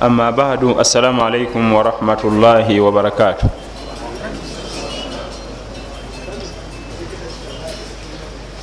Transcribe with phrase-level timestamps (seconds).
[0.00, 3.50] amma badu assalamu alaikum warahmatullahi wabarakatu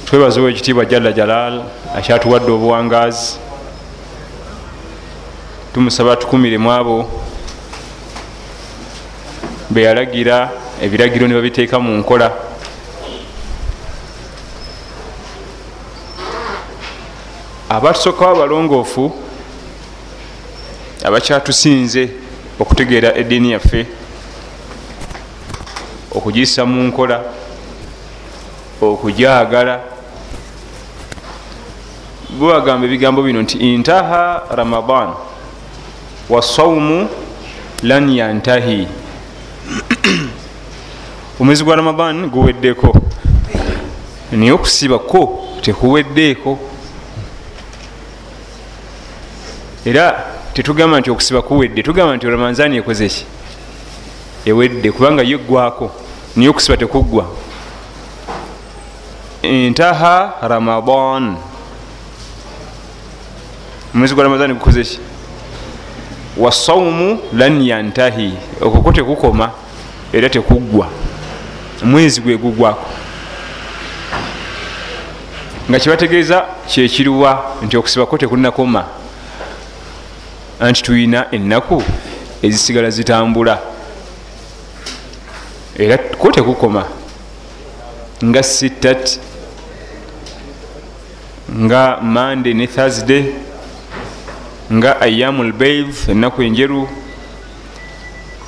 [0.05, 1.63] twebazewo ekitiibwa jalla jalal
[1.95, 3.35] akyatuwadde obuwangazi.
[5.73, 7.11] Tumusaba tukumiremu abo
[9.69, 12.31] beyalagira ebiragiro ne babiteeka mu nkola.
[17.69, 19.24] Abatusookawo abalongoofu
[21.07, 22.09] abakyatusinze
[22.59, 23.85] okutegeera eddiini yaffe
[26.15, 27.17] okugiyisa mu nkola
[28.81, 29.75] okujagala
[32.37, 35.09] bwebagamba ebigambo bino nti intaha ramadan
[36.29, 37.09] wasaumu
[37.83, 38.87] lan yantahi.
[41.39, 42.95] Omwezi gwa ramadan guweddeko.
[44.31, 46.59] Naye okusibako tekuweddeeko
[49.85, 53.25] era tetugamba nti okusiba kuwedde tugamba nti ramanzani ekoze ki?
[54.45, 55.91] Ewedde kubanga yeggwako
[56.35, 57.25] niye okusiba tekuggwa.
[59.41, 61.35] Intaha ramadan.
[63.95, 64.99] Omwezi gwa ramadani gukoze ki?
[66.37, 68.33] Wasaumu lan yantahi.
[68.61, 69.51] Okoko tekukoma
[70.13, 70.87] era tekuggwa.
[71.83, 72.89] Mwezi gwe gugwako
[75.69, 78.85] nga kyebategeeza kyekiruwa nti okusibako tekunakoma
[80.59, 81.83] anti tulina ennaku
[82.41, 83.59] ezisigala zitambula.
[85.77, 86.85] Era ko tekukoma.
[88.23, 89.19] Nga sittat
[91.51, 93.33] nga monday ne thursday.
[94.71, 96.87] Nga ayamu lbeid ennaku enjeru.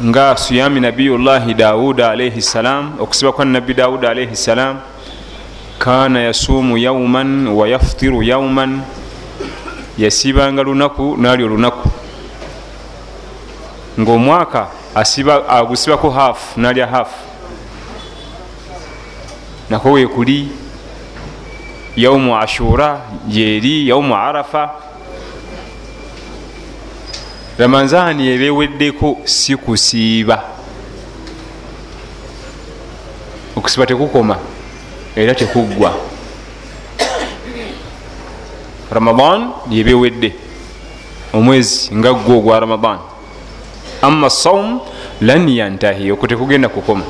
[0.04, 4.80] Nga siyami nabiyullahi dawuda alaihi ssalam okusiba kwa nabbi dawuda alaihi ssalam
[5.80, 8.82] kana yasuumu yauman wayaftiru yauman
[9.98, 11.90] yasibanga lunaku nali olunaku.
[14.00, 14.68] Ngaomwaka
[15.50, 17.28] agusibako haafu nalya haafu
[19.70, 20.50] nako wekuli
[21.96, 24.70] yaumu ashura yeri yaumu arafa.
[27.58, 30.44] Ramanzani ebeweddeko si kusiiba.
[33.56, 34.38] Okusiba tekukoma
[35.16, 35.94] era tekuggwa
[38.92, 40.34] ramadan yebewedde
[41.34, 43.00] omwezi nga gwo ogwa ramadan.
[44.02, 44.80] Ama saum
[45.22, 46.12] lan yantahi.
[46.12, 47.04] Okwo tekugenda kukoma.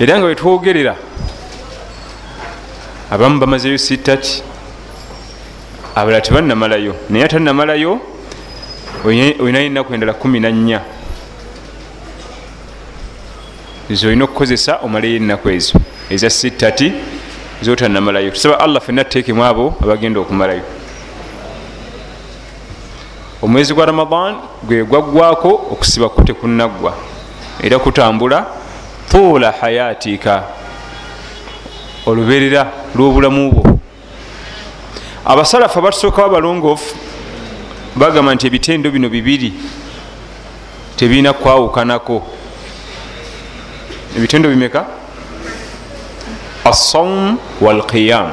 [0.00, 0.96] Era nga wetwogerera
[3.10, 4.42] abamu bamazeyo sitati
[5.94, 8.00] abalala tebanamalayo naye atanamalayo
[9.04, 10.80] olinayo enaku endala kumi nanya
[13.90, 15.78] zolina okukozesa omalayo enaku ezo.
[16.10, 16.92] Eza sitati
[17.64, 18.30] zotanamalayo.
[18.30, 20.62] Tusaba allah fenna tuteekemu abo abagenda okumalayo.
[23.42, 26.94] Omwezi gwa ramadan gwe gwaggwako okusibako tekunaggwa
[27.62, 28.46] era kutambula
[29.10, 30.42] tuula hayatika
[32.06, 33.78] oluberera lwobulamu bwo.
[35.24, 36.96] Abasalafu abatusookawo abalongoofu
[37.96, 39.52] bagamba nti ebitendo bino bibiri
[40.96, 42.22] tebirina kwawukanako.
[44.16, 44.86] Ebitendo bimeka
[46.64, 48.32] assaum walqiyam.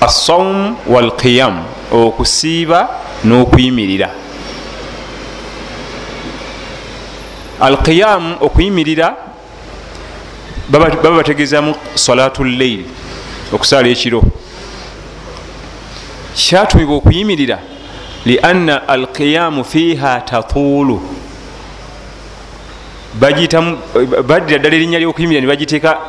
[0.00, 1.64] Assaum walqiyam.
[1.92, 2.88] Okusiiba
[3.24, 4.10] n'okuyimirira
[7.62, 9.16] alqiyam okuyimirira
[10.68, 12.84] baba bategeezamu salatu lleil
[13.52, 14.22] okusaala ekiro.
[16.34, 17.58] Kyatumibwa okuyimirira
[18.26, 21.02] lianna alqiyamu fiiha tatuulu
[23.14, 25.42] baddira ddala erinnya lyokuyimirira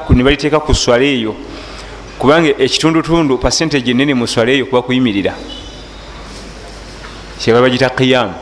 [0.09, 1.35] nebaliteeka ku swala eyo.
[2.19, 5.33] Kubanga ekitundutundu pasentage enene mu swala eyo kuba kuyimirira.
[7.39, 8.33] Kyeba bagita qiyam.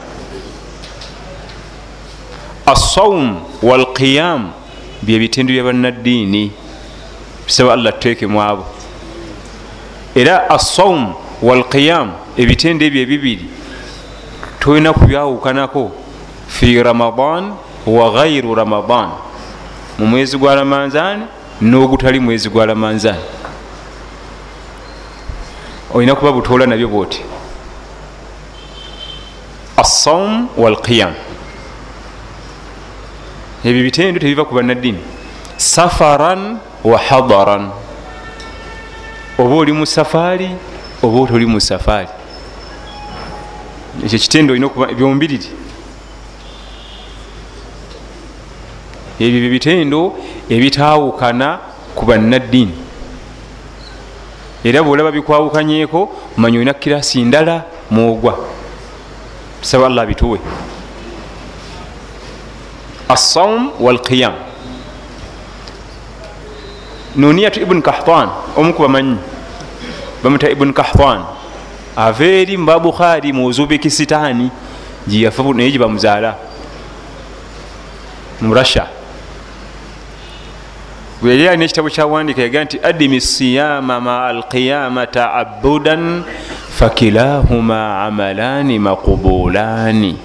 [2.66, 4.54] Assaum walqiyam
[5.02, 6.52] byebitendo byabannaddiini
[7.48, 8.66] tusaba allah tuteekemu abo.
[10.16, 13.46] Era assaum walqiyam ebitendo ebyo ebibiri
[14.60, 15.92] tolina kubyawukanako
[16.48, 19.10] fi ramadan wa gairu ramadan.
[20.00, 21.28] Mu mwezi gwa ramanzan
[21.62, 23.16] n'ogutali mwezi gwa ramanzan
[25.94, 27.22] olina kuba butoola nabyo bwoti.
[29.78, 31.14] Assaum walqiyam.
[33.66, 35.00] Ebyo bitendo tebiva ku bannaddiini
[35.58, 37.70] safaran wa hadaran.
[39.38, 40.50] Oba oli mu safaari
[41.04, 42.10] oba toli mu safaari.
[44.06, 45.61] Ekyo kitendo olina okuba byombiriri
[49.22, 50.00] ebyo byo bitendo
[50.50, 51.60] ebitawukana
[51.96, 52.74] ku bannaddiini.
[54.64, 58.38] Era bwolaba bikwawukanyeko manya olina kirasi ndala mwogwa.
[59.62, 60.40] Tusaba allah bituwe
[63.10, 64.34] assaum walqiyam.
[67.16, 69.18] Nuniyatu ibuni kahtan omu kubamanyi
[70.24, 71.26] bamuta ibuni kahtan.
[71.96, 74.50] Ava eri mubabukhari mu uzubekisitaani
[75.08, 76.36] gyeyafa naye gyebamuzaala
[78.42, 79.01] mu russia
[81.30, 86.24] yali alina ekitabo kyawandika yaga nti adimi siyama maa alqiyama taabudan
[86.78, 90.18] fakilahuma amalani maqubulani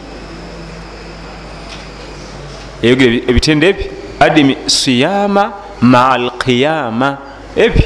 [2.82, 3.84] eyogera ebitende ebi
[4.20, 7.18] adimi siyama maa alqiyama
[7.56, 7.84] ebi.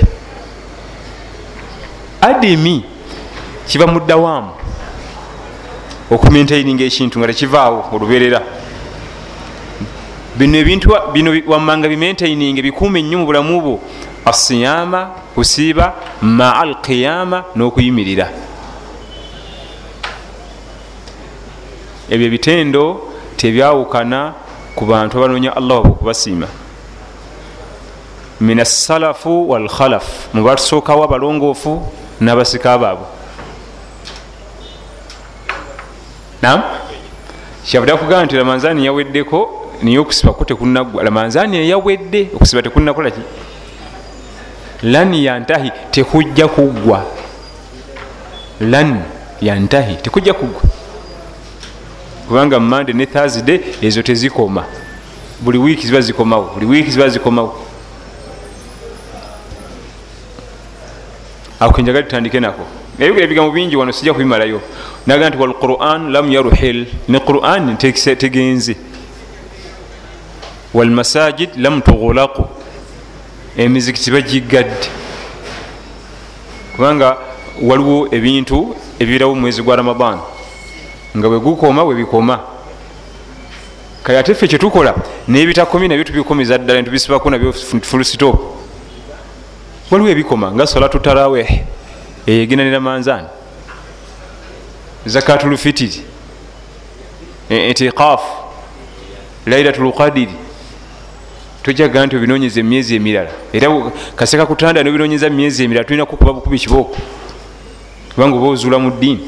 [2.20, 2.84] Adimi
[3.66, 4.50] kiva muddawamu
[6.10, 8.40] okumaintaininga ekintu nga tekivaawo oluberera
[10.40, 13.80] bino ebintu bino wammanga bimaintaininga bikuuma ennyo mu bulamu bwo.
[14.24, 18.26] Asiyama kusiiba maa alqiyama n'okuyimirira.
[22.08, 24.32] Ebyo ebitendo tebyawukana
[24.74, 26.48] ku bantu abanoonya allah waba okubasiima.
[28.40, 31.84] Min assalafu walkhalafu mu batusookawo abalongoofu
[32.20, 33.06] n'abasika baabwe.
[36.42, 36.62] Nam
[37.64, 41.04] kyavudde akugamba nti ramanzani yaweddeko naye okusibako tekunaggwa.
[41.04, 43.20] Ramanzani eyawedde okusiba tekunakolaki
[44.82, 47.04] lan yantahi tekujja kuggwa
[48.60, 49.02] lan
[49.40, 50.62] yantahi tekujja kuggwa
[52.28, 54.64] kubanga mande ne thursday ezo tezikoma.
[55.40, 57.66] Buli wiiki ziba zikomawo buli wiiki ziba zikomawo.
[61.60, 62.62] Ako kenjaga tutandike nako.
[62.98, 64.60] Nayogera ebigambo bingi wano sijja kubimalayo.
[65.06, 68.76] Naga nti walquran lam yaruhil ne quran tegenze
[70.74, 72.44] walmasajid lam tughulaqu
[73.56, 74.88] emizikiti bagigadde
[76.76, 77.16] kubanga
[77.62, 80.18] waliwo ebintu ebibirawo mumwezi gwa ramadan
[81.16, 82.40] nga bwegukoma bwebikoma
[84.02, 84.94] kale ate ffe kyetukola
[85.28, 87.52] nebitakomi nabyo tubikomiza ddala ntubisibako nabyo
[87.82, 88.40] fulusitop
[89.90, 91.50] waliwo ebikoma nga salatu taraweh
[92.26, 93.28] eyegenanira manzani
[95.06, 96.00] zakatulfitiri
[97.50, 98.20] itiqaf
[99.46, 100.49] lailatulqadiri
[101.62, 103.30] tojaga nti obinonyeza emyezi emirala.
[103.52, 103.68] Era
[104.16, 106.96] kaseka kutanda nobinonyeza mumyezi emirala tulina kukuba bukubi kibooko.
[108.14, 109.20] Kubanga oba ozuula mu ddiini.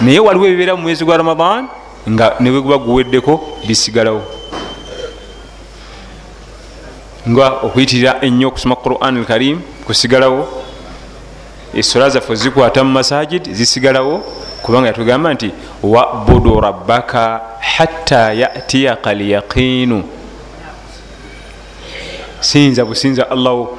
[0.00, 1.68] Naye waliwo ebibeera mu mwezi gwa ramadan
[2.08, 4.22] nga nebweguba guweddeko bisigalawo.
[7.28, 10.48] Nga okuyitirira ennyo okusoma quran alkarim kusigalawo.
[11.74, 14.24] Esola zaffe zikwata mu masajid zisigalawo
[14.62, 15.50] kubanga yatugamba nti
[15.82, 20.15] wabudu rabbaka hatta yatiyaka lyaqinu
[22.40, 23.78] sinza businza allahu.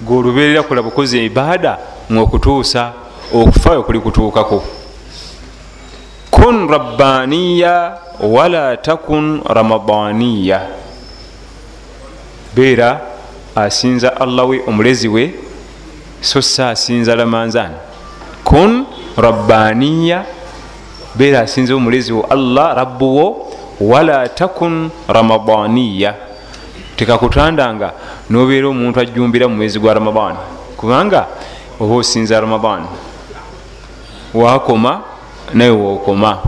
[0.00, 1.78] Gweoluberera kula bukozi ibada
[2.12, 2.92] ngaokutuusa
[3.34, 4.64] okufayo kuli kutuukako.
[6.30, 10.60] Kun rabbaniya wala takun ramadaniya.
[12.54, 13.00] Beera
[13.54, 15.34] asinza allah we omulezi we
[16.20, 17.74] so si asinza lamanzani
[18.44, 18.86] kun
[19.16, 20.24] rabbaniya
[21.14, 26.14] beera asinza omulezi wo allah rabbuwo wala takun ramadaniya
[27.00, 27.92] tekakutandanga
[28.30, 30.36] nobeera omuntu ajumbira mu mwezi gwa ramadan.
[30.76, 31.26] Kubanga
[31.80, 32.84] oba osinza ramadan.
[34.34, 35.00] Wakoma
[35.54, 36.38] naye wokoma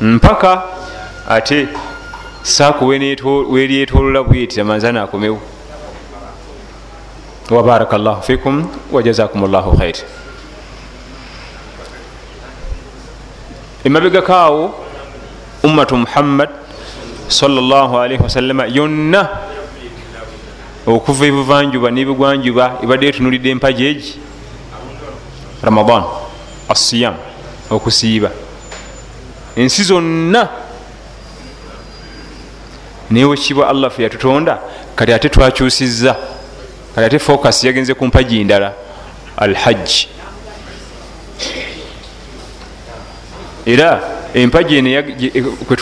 [0.00, 0.62] mpaka
[1.28, 1.68] ate
[2.42, 2.86] saako
[3.50, 5.40] weryetolola bweti amanzani akomewo
[7.50, 9.96] wabaraka llahu fikum wajazakum llahu khair
[13.84, 14.74] emabegakaawo
[15.62, 16.48] ummatu muhammad
[17.28, 19.28] wasallama yonna.
[20.86, 24.18] Okuva ebuvanjuba nebigwanjuba ebadde etunulidde empaji egi.
[25.62, 26.04] Ramadan
[26.68, 27.14] assiyam
[27.70, 28.30] okusiiba.
[29.56, 30.48] Ensi zonna.
[33.10, 34.58] Naye wekibwa allah fe yatutonda
[34.96, 36.16] kati ate twakyusiza
[36.94, 38.72] kati ate focus yagenze ku mpaji ndala
[39.36, 40.08] alhajji
[43.66, 44.82] era empaji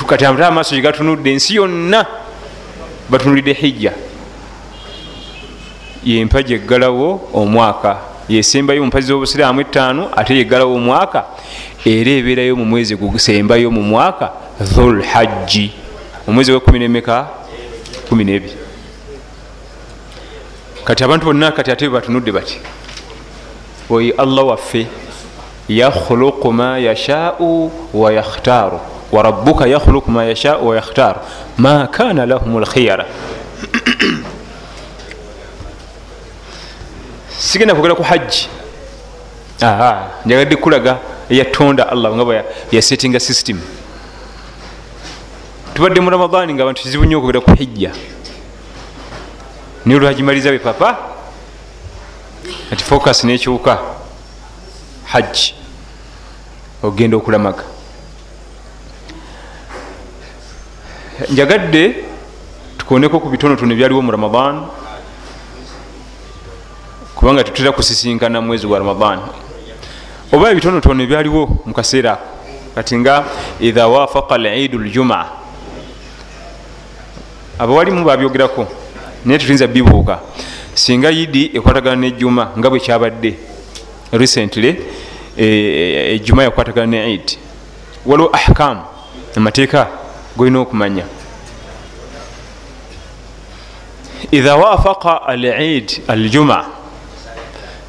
[0.06, 2.06] kati ate amaaso gegatunudde ensi yonna
[3.10, 3.92] batunulidde hijja.
[6.04, 7.98] Yempaji eggalawo omwaka
[8.28, 11.24] yesembayo mumpazi z'obusiraamu etaano ate yeggalawo omwaka
[11.84, 15.72] era ebeerayo mu mwezi gusembayo mu mwaka dhulhajji
[16.28, 17.26] omwezi gwa kumi nemeka
[18.08, 18.54] kumi nebiri.
[20.84, 22.58] Kati abantu bonna kati ate batunudde bati
[23.90, 24.86] oyi allah waffe
[25.68, 28.80] yakhluqu ma yashau wayakhtaaru
[29.12, 31.20] warabuka yakhluqu ma yashau wayakhtaaru
[31.58, 33.06] ma kana lahum lkhiyara
[37.38, 38.48] sigenda kwogera ku hajji.
[40.26, 40.98] Njagadde kulaga
[41.30, 43.60] eyatonda allah nga bwe yasetinga system.
[45.74, 47.92] Tubadde mu ramadaani nga abantu kizibu nnyo okugera ku hijja.
[49.84, 50.96] Naye olwagimaliza be papa?
[52.72, 53.78] Ati focus nekyuka
[55.06, 55.54] hajji
[56.82, 57.64] ogenda okulamaga.
[61.30, 62.04] Njagadde
[62.78, 64.66] tukondeko ku bitonotono ebyaliwo mu ramadan
[67.14, 69.18] kubanga tutera kusisinkana mwezi gwa ramadan.
[70.32, 72.36] Oba ebitonotono ebyaliwo mu kaseera ako
[72.76, 73.24] kati nga
[73.60, 75.26] idha wafaqa lidu ljumaa
[77.58, 78.66] abawalimu babyogerako
[79.24, 80.20] naye tutuyinza bibuuka
[80.74, 83.32] singa yidi ekwatagana nejjuma nga bwe kyabadde
[84.12, 84.76] recently
[85.36, 87.38] ejjuma yakwatagana ne id
[88.06, 88.82] waliwo ahkamu
[89.36, 89.88] amateeka
[90.36, 91.04] golina okumanya
[94.30, 96.64] idha wafaqa al id aljuma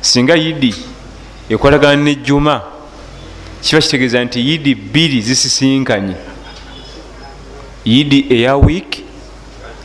[0.02, 0.76] singa yidi
[1.50, 2.62] ekwatagana nejjuma
[3.62, 6.16] kiba kitegeeza nti yidi bbiri zisisinkanye
[7.86, 9.04] yidi eya wiiki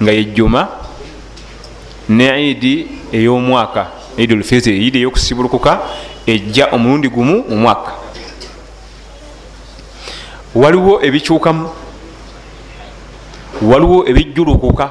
[0.02, 0.68] nga yejjuma
[2.08, 3.86] ne idi ey'omwaka
[4.16, 5.80] idulfitiri idi eyokusibulukuka
[6.26, 7.92] ejja omulundi gumu mu mwaka.
[10.54, 11.68] Waliwo ebikyukamu
[13.62, 14.90] waliwo ebijjulukuka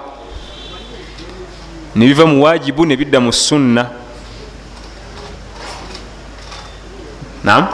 [1.96, 3.90] nebiva mu wajibu nebidda mu sunna.
[7.44, 7.68] Nam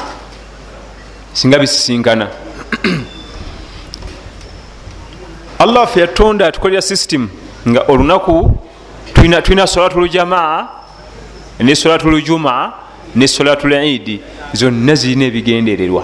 [1.34, 2.28] singa bisisinkana.
[5.60, 7.30] Allah waffe yatonda atukolera system
[7.68, 8.58] nga olunaku
[9.14, 10.68] tulina solatu ljamaa
[11.60, 14.22] ne solatu ljumaa ne solatu lidi
[14.54, 16.04] zonna zirina ebigendererwa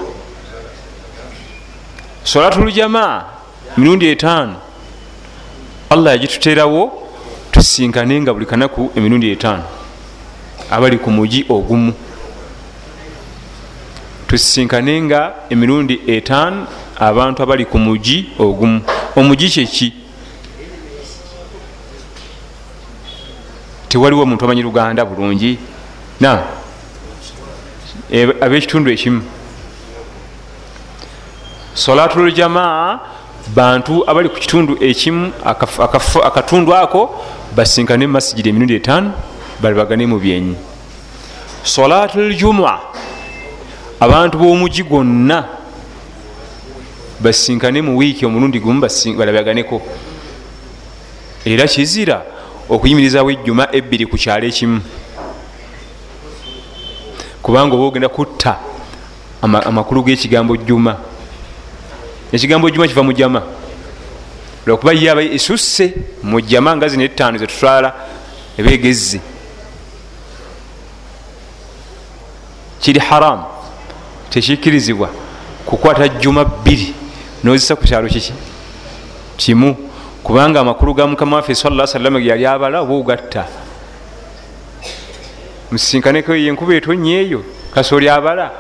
[2.23, 3.23] solatu ljamaa
[3.77, 4.55] mirundi etaano.
[5.89, 7.09] Allah yagituterawo
[7.51, 9.63] tusinkane nga buli kanaku emirundi etaano.
[10.71, 11.93] Abali ku mugi ogumu.
[14.27, 16.67] Tusinkane nga emirundi etaano
[16.99, 18.81] abantu abali ku mugi ogumu.
[19.15, 19.93] Omugi kyeki
[23.89, 25.57] tewaliwo omuntu amanyi luganda bulungi.
[26.19, 26.43] Na
[28.13, 29.21] abekitundu ekimu.
[31.73, 32.99] Solatul jamaa
[33.55, 35.31] bantu abali ku kitundu ekimu
[36.23, 37.09] akatundu ako
[37.55, 39.13] basinkane mumasigiri emirundi etaano
[39.61, 40.55] balibagane mu byenyi.
[41.63, 42.79] Solatul juma
[43.99, 45.47] abantu b'omugi gwonna
[47.19, 48.81] basinkane mu wiiki omulundi gumu
[49.17, 49.81] balabaganeko
[51.45, 52.21] era kizira
[52.69, 54.81] okuyimirizawo ejjuma ebbiri ku kyalo ekimu
[57.43, 58.57] kubanga oba ogenda kutta
[59.41, 60.97] amakulu g'ekigambo jjuma.
[62.31, 63.41] Ekigambo jjuma kiva mu jama
[64.65, 67.93] lwakuba yaba esusse mu jama nga zino ettaano zetutwala
[68.57, 69.19] ebegezze
[72.79, 73.43] kiri haramu
[74.29, 75.09] tekikkirizibwa
[75.65, 76.95] kukwata jjuma bbiri
[77.43, 78.33] nozisa ku kyalo kiki?
[79.37, 79.75] Kimu
[80.23, 83.45] kubanga amakulu ga mukama waffe sala salama ge yali abala oba ogatta
[85.73, 88.51] musisinkaneko yenkuba etonye eyo kasooli abala.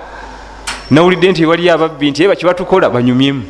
[0.91, 3.43] Nawulidde nti ewaliyo ababbi nti eba kibatukola banyumyemu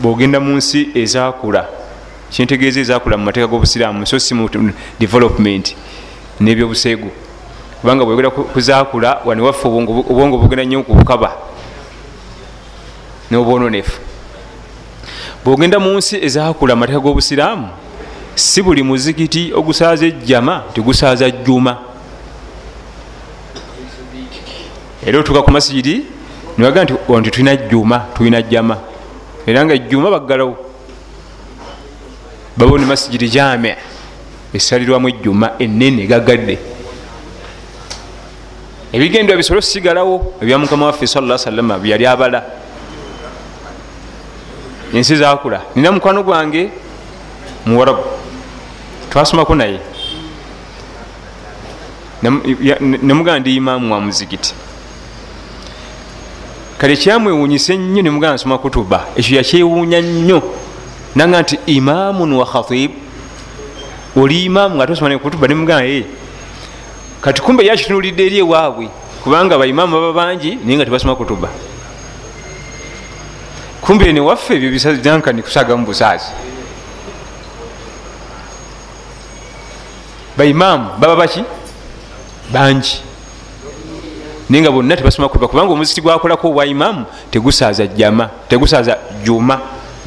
[0.00, 1.68] bwogenda mu nsi ezakula
[2.30, 4.48] kintegeeza ezakula mu mateeka g'obusiraamu so si mu
[4.98, 5.76] development
[6.40, 7.10] n'ebyobuseegu.
[7.80, 11.32] Kubanga bwegera kuzakula waniwaffe obwongo bugenda nnyo kubukaba
[13.30, 14.00] nobwononefu.
[15.44, 17.68] Bwogenda mu nsi ezakula amateeka g'obusiraamu
[18.34, 21.78] si buli muzikiti ogusaaza ejjama tegusaaza jjuma.
[25.06, 26.06] Era otuuka ku masigiri
[26.58, 28.76] niwaga nti nti tulina jjuma tulina jjama.
[29.46, 30.56] Era nga ejjuma baggalawo.
[32.56, 33.76] Babawo ne masigiri jame
[34.54, 36.58] esalirwamu ejjuma enene gagadde
[38.92, 42.44] ebigendwa bisolo sigalawo ebya mukama waffe sala salama byeyali abala.
[44.94, 46.70] Ensi zakula nina mukwano gwange
[47.66, 48.21] muwarabu
[49.12, 49.80] twasomako naye.
[52.80, 54.54] Nemugana ndi imaamu wa muzigiti
[56.78, 60.42] kale kyamwewunyisa ennyo nemugana nsoma kutuba ekyo yakyewuunya nnyo.
[61.14, 62.90] Nanga nti imaamun wa khatib
[64.16, 66.06] oli imaamu nga tosoma nekutuba nemugana ye
[67.20, 68.88] kati kumbe yakitunulidde eri ewaabwe
[69.22, 71.48] kubanga baimaamu baba bangi naye nga tebasoma kutuba.
[73.80, 76.30] Kumbe newaffe ebyo bisajankani kusagamu busaazi
[80.42, 81.44] baimaamu baba baki?
[82.52, 83.02] Bangi.
[84.50, 89.60] Naye nga bonna tebasoma kutuba kubanga omuziki gwakolako obwa imaamu tegusaaza jama tegusaaza juma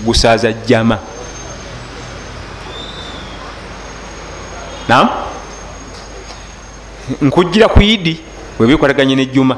[0.05, 0.99] gusaaza jama
[4.89, 5.09] nam
[7.21, 8.19] nkujira ku idi
[8.59, 9.57] webikwataganye nejjuma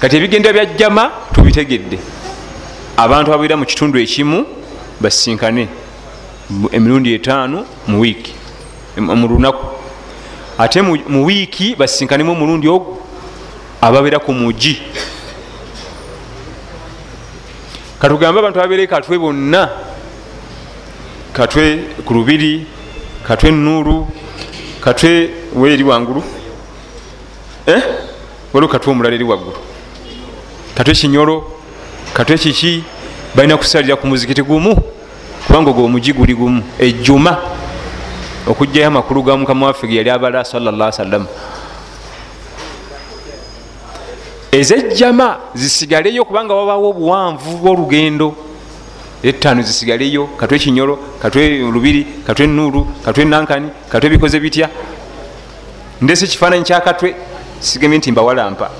[0.00, 1.98] kati ebigendera bya jama tubitegedde.
[2.96, 4.46] Abantu ababeera mu kitundu ekimu
[5.00, 5.68] basisinkane
[6.72, 8.35] emirundi etaano mu wiiki
[9.00, 9.66] mu lunaku.
[10.58, 12.98] Ate mu wiiki basisinkanemu omulundi ogwo
[13.80, 14.80] ababeera ku mugi.
[18.00, 19.68] Katugambe abantu ababeere katwe bonna
[21.32, 22.66] katwe ku lubiri
[23.26, 24.06] katwe nuuru
[24.80, 26.22] katwe weeri wangulu
[27.66, 27.82] eh?
[28.52, 29.56] waliwo katwe omulala eri waggulu.
[30.74, 31.44] Katwe kinyolo
[32.14, 32.84] katwe kiki?
[33.34, 34.76] Balina kusalira ku muzikiti gumu
[35.46, 36.62] kubanga ogwo omugi guli gumu.
[36.78, 37.36] Ejjuma
[38.46, 41.26] okugjayo amakulu ga mukama waffe ge yali abala salla sallam
[44.52, 48.34] ezejjama zisigaleyo kubanga wabawo obuwanvu bwolugendo.
[49.22, 54.68] Etaano zisigaleyo katwe kinyolo katwe lubiri katwe nuuru katwe nankani katwe bikoze bitya.
[56.00, 57.16] Ndese ekifaananyi kyakatwe
[57.60, 58.70] sigemye nti mbawalampa.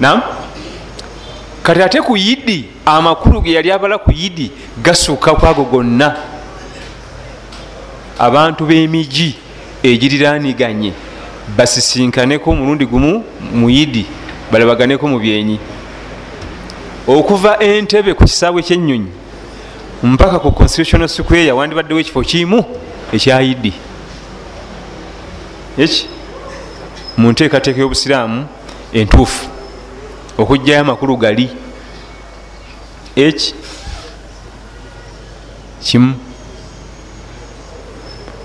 [0.00, 0.22] Nam
[1.66, 6.16] kati ate ku yidi amakulu ge yali abala ku yidi gasukka kwago gonna.
[8.18, 9.34] Abantu b'emigi
[9.82, 10.92] egiriraniganye
[11.56, 14.06] basisinkaneko omulundi gumu mu yidi
[14.52, 15.58] balabaganeko mu byenyi.
[17.08, 19.10] Okuva entebe ku kisaawe kyenyonyi
[20.02, 22.64] mpaka ku constitutional square wandibaddewo ekifo kimu
[23.12, 23.72] ekyayidi
[25.78, 26.06] eki?
[27.16, 28.46] Mu nteekateeka y'obusiraamu
[28.92, 29.55] entuufu
[30.38, 31.50] okugjayo amakulu gali.
[33.16, 33.54] Eki?
[35.82, 36.14] Kimu.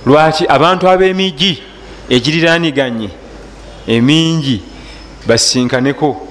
[0.05, 1.63] Lwaki abantu ab'emigi
[2.09, 3.09] egiriraniganye
[3.87, 4.61] emingi
[5.27, 6.27] basinkaneko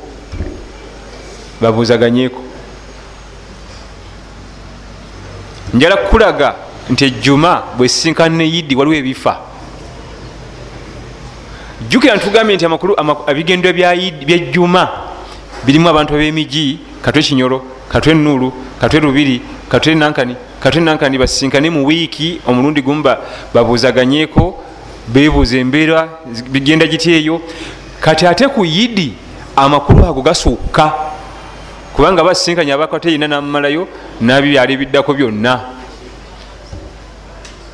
[1.61, 2.43] babuuzaganyeko
[5.75, 6.55] njala kukulaga
[6.91, 9.39] nti ejjuma bwesisinkana ne yiddi waliwo ebifa.
[11.89, 15.10] Jjukira ntugambye nti amakulu ebigendo byejjuma
[15.67, 21.87] birimu abantu ab'emigi katwe kinyolo katwe nuulu katwe lubiri katwe nankani katwe nankani basisinkane mu
[21.87, 23.03] wiiki omulundi gumu
[23.55, 24.65] babuuzaganyeko
[25.09, 26.09] bebuuza embeera
[26.51, 27.41] bigenda giti eyo
[28.01, 29.13] kati ate ku yidi
[29.57, 30.93] amakulu ago gasukka
[31.95, 33.89] kubanga basisinkanya abakwateyina namumalayo
[34.21, 35.61] nabyali biddako byonna.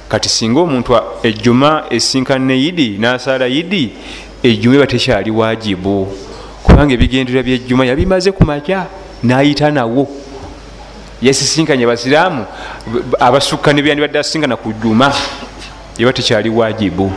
[0.08, 3.92] Kati singa omuntu ejjuma esinkana yidi nasaala yidi
[4.42, 6.08] ejjuma eba tekyali wajibu
[6.66, 8.90] kubanga ebigendera byejjuma yabimaze ku makya
[9.22, 10.10] nayita nawo.
[11.22, 12.42] Yasisinkanya basiraamu
[13.20, 15.14] abasukka nebyandibadde asisinkana ku jjuma.
[15.98, 17.12] Eba tekyali wajibu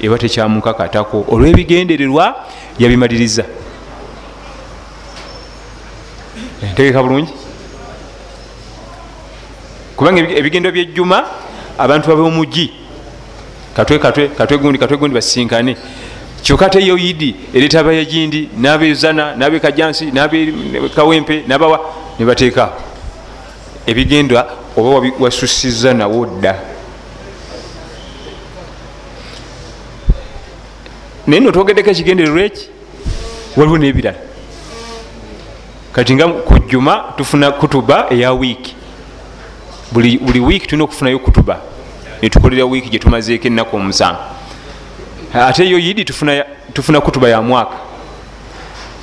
[0.00, 1.28] eba tekyamukakatako.
[1.28, 2.34] Olwebigendererwa
[2.78, 3.44] yabimaliriza.
[6.72, 7.32] Ntegeka bulungi?
[9.96, 11.24] Kubanga ebigendo byejjuma
[11.78, 12.72] abantu babeomugi
[13.76, 15.76] katwe katwe katwe gundi katwe gundi basisinkane
[16.46, 21.80] kyokka ate yo yidi ereeta abayagindi nabezana nabekajansi nabekawempe nabawa
[22.18, 22.72] nebateeka
[23.86, 26.54] ebigendwa oba wasusiza nawo dda.
[31.26, 32.68] Naye no twogeddeko ekigendererwa eki
[33.56, 34.18] waliwo nebirala.
[35.92, 38.76] Kati nga kujjuma tufuna kutuba eya wiiki.
[39.92, 41.60] Buli, wiiki tulina okufunayo kutuba
[42.22, 44.35] netukolera wiiki gyetumazeeko ennaku omusanvu
[45.36, 47.76] ate yo yidi tufuna, tufuna kutuba ya mwaka.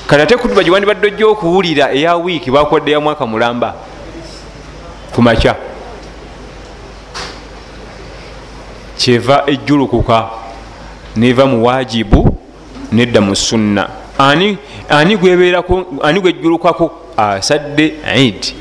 [0.08, 3.74] Kati ate kutuba gyewandibadde ojja okuwulira eya wiiki bakodde ya mwaka mulamba.
[5.16, 5.56] Kumakya.
[8.98, 10.30] Kyeva ejjulukuka
[11.16, 12.38] neva mu wajibu
[12.92, 13.90] nedda mu sunna.
[14.18, 14.58] Ani,
[14.90, 18.56] ani gweberako ani gwejjulukako asadde idi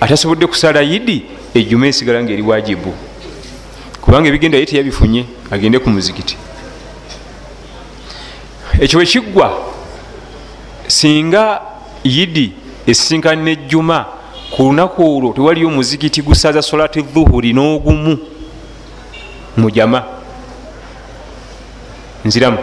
[0.00, 1.24] atasobodde kusala yidi
[1.54, 2.94] ejjuma esigala ngaeri wajibu
[4.00, 6.36] kubanga ebigenda ye teyabifunye agende ku muzikiti.
[8.80, 9.52] Ekyo bwekiggwa
[10.86, 11.60] singa
[12.04, 12.52] yidi
[12.86, 14.06] esisinkana nejjuma
[14.50, 18.18] ku lunaku olwo tewaliyo omuzikiti gusaza solati dhuhuri n'ogumu
[19.56, 20.02] mujama
[22.24, 22.58] nziramu.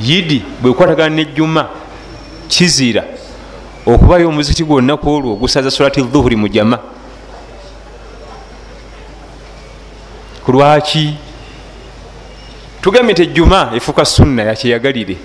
[0.00, 1.68] Yidi bwekwatagana nejjuma
[2.48, 3.04] kizira
[3.86, 6.78] okubayo omuzikiti gwonnaku olwo ogusaza solati dhuhuri mujama
[10.44, 11.14] kulwaki
[12.80, 15.16] tugambye nti ejjuma efuuka sunna yakyeyagalire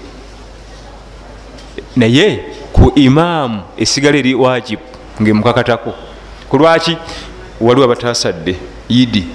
[1.95, 2.39] naye
[2.73, 4.81] ku imaamu esigala eri wajibu
[5.21, 5.93] ngaemukakatako
[6.49, 6.97] kulwaki
[7.61, 8.55] waliwo abatasadde
[8.89, 9.27] idi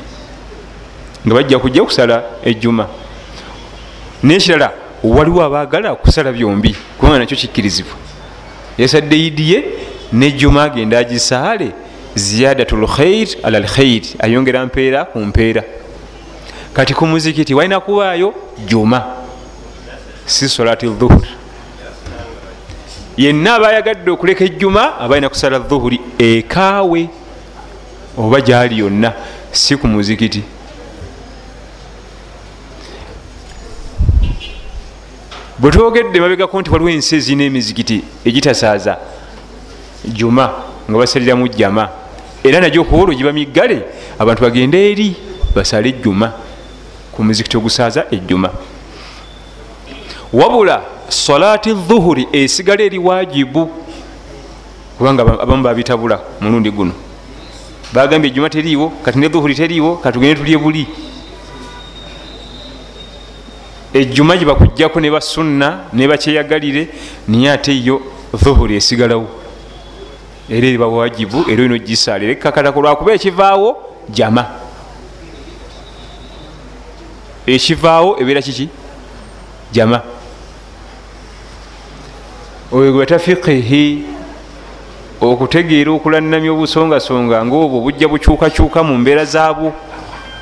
[1.27, 2.87] nga bajja kujja kusala ejjuma.
[4.23, 7.97] Nekirala waliwo abagala kusala byombi kubanga nakyo kikkirizibwa.
[8.79, 9.65] Yasadde idi ye
[10.13, 11.73] nejjuma agenda agisaale
[12.15, 15.63] ziyadatu lkhair ala lkhair ayongera mpeera ku mpeera.
[16.73, 18.35] Kati ku muzikiti walina kuwaayo
[18.67, 19.05] juma
[20.27, 21.29] si solati dhuhuri.
[23.17, 27.09] Yenna abayagadde okuleka ejjuma abalina kusala dhuhuri ekaawe
[28.19, 29.13] oba gyali yonna
[29.53, 30.43] si ku muzikiti.
[35.59, 38.99] Bwe twogedde mabegako nti waliwo ensi ezirina emizikiti egitasaaza
[40.05, 40.53] juma
[40.91, 41.89] nga basaliramu jama
[42.45, 43.83] era najyo okuba olwo giba miggale
[44.19, 45.17] abantu bagende eri
[45.55, 46.33] basale ejjuma.
[47.13, 48.51] Ku muzikiti ogusaaza ejjuma.
[50.33, 53.71] Wabula salaati dhuhuri esigala eri wajibu
[54.99, 56.93] kubanga abamu babitabula mulundi guno.
[57.93, 60.87] Bagambye ejjuma teriiwo kati ne dhuhuri teriiwo katugende tulye buli.
[63.95, 66.89] Ejjuma gyebakujjako ne basunna ne bakyeyagalire
[67.29, 68.03] niye ate yo
[68.35, 69.44] dhuhuri esigalawo
[70.49, 73.77] era eri bawajibu era olina ogisaalira ekkakatako lwakuba ekivaawo
[74.09, 74.45] jama.
[77.47, 78.69] Ekivaawo ebeera kiki?
[79.73, 80.03] Jama.
[82.73, 84.05] Oyo gweta fiqihi
[85.21, 89.73] okutegeera okulannamya obusongasonga ngaobwo bujja bukyukakyuka mu mbeera zaabwo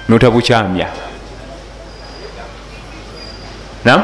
[0.09, 0.89] notabukyamya.
[3.85, 4.03] Nam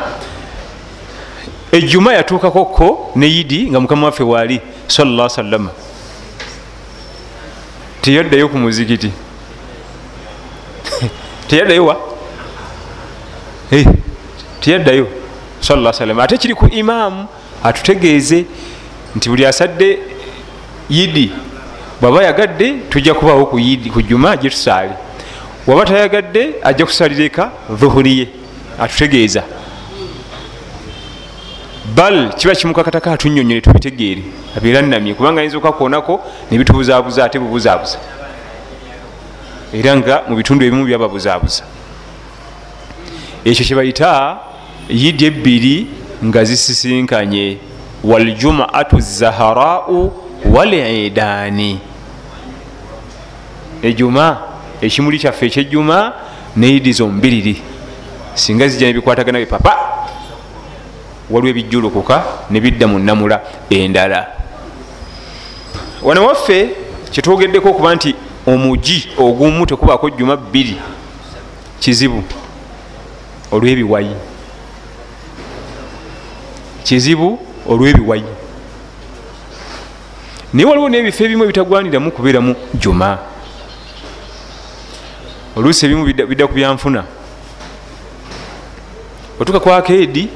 [1.72, 5.70] ejjuma yatuukakoko ne yidi nga mukama waffe waali salla salama
[8.08, 9.10] teyaddayo ku muzikiti.
[11.48, 11.96] Teyaddayo wa?
[14.60, 15.06] Teyaddayo
[15.60, 17.26] salla salama ate kiri ku imaamu
[17.64, 18.44] atutegeeze
[19.16, 19.98] nti buli asadde
[20.90, 21.32] yidi
[22.00, 24.92] bwaba yagadde tujja kubaawo ku juma gyetusaale
[25.66, 28.28] waba tayagadde ajja kusalireka dhuhuriye
[28.80, 29.42] atutegeeza
[31.98, 34.22] bal kiba kimukakataka atunyonyole tubitegeere
[34.56, 37.98] abeera namye kubanga ayinza okakwonako nebitubuzaabuza ate bubuzaabuza
[39.74, 41.62] era nga mu bitundu ebimu byababuzaabuza
[43.44, 44.38] ekyo kyebayita
[44.88, 45.76] yidi ebbiri
[46.24, 47.58] nga zisisinkanye
[48.04, 50.12] waljumaatu zaharau
[50.54, 51.80] walidaani
[53.82, 54.38] ejuma
[54.80, 56.12] ekimuli kyaffe ekyejjuma
[56.56, 57.54] neyidi zombiriri
[58.34, 59.87] singa zijja nebikwatagana bipapa
[61.30, 64.26] waliwo ebijjulukuka nebidda mu namula endala.
[66.02, 66.70] Wano waffe
[67.10, 68.14] kyetwogeddeko okuba nti
[68.46, 70.76] omugi ogumu tekubaako jjuma bbiri
[71.80, 72.22] kizibu
[73.52, 74.14] olwebiwayi.
[76.82, 77.38] Kizibu
[77.68, 78.24] olwebiwayi.
[80.52, 83.18] Naye waliwo nebifo ebimu ebitagwaniramu kubeeramu juma
[85.56, 87.04] oluusi ebimu bidda ku byanfuna.
[89.40, 90.28] Otuka kwakeedi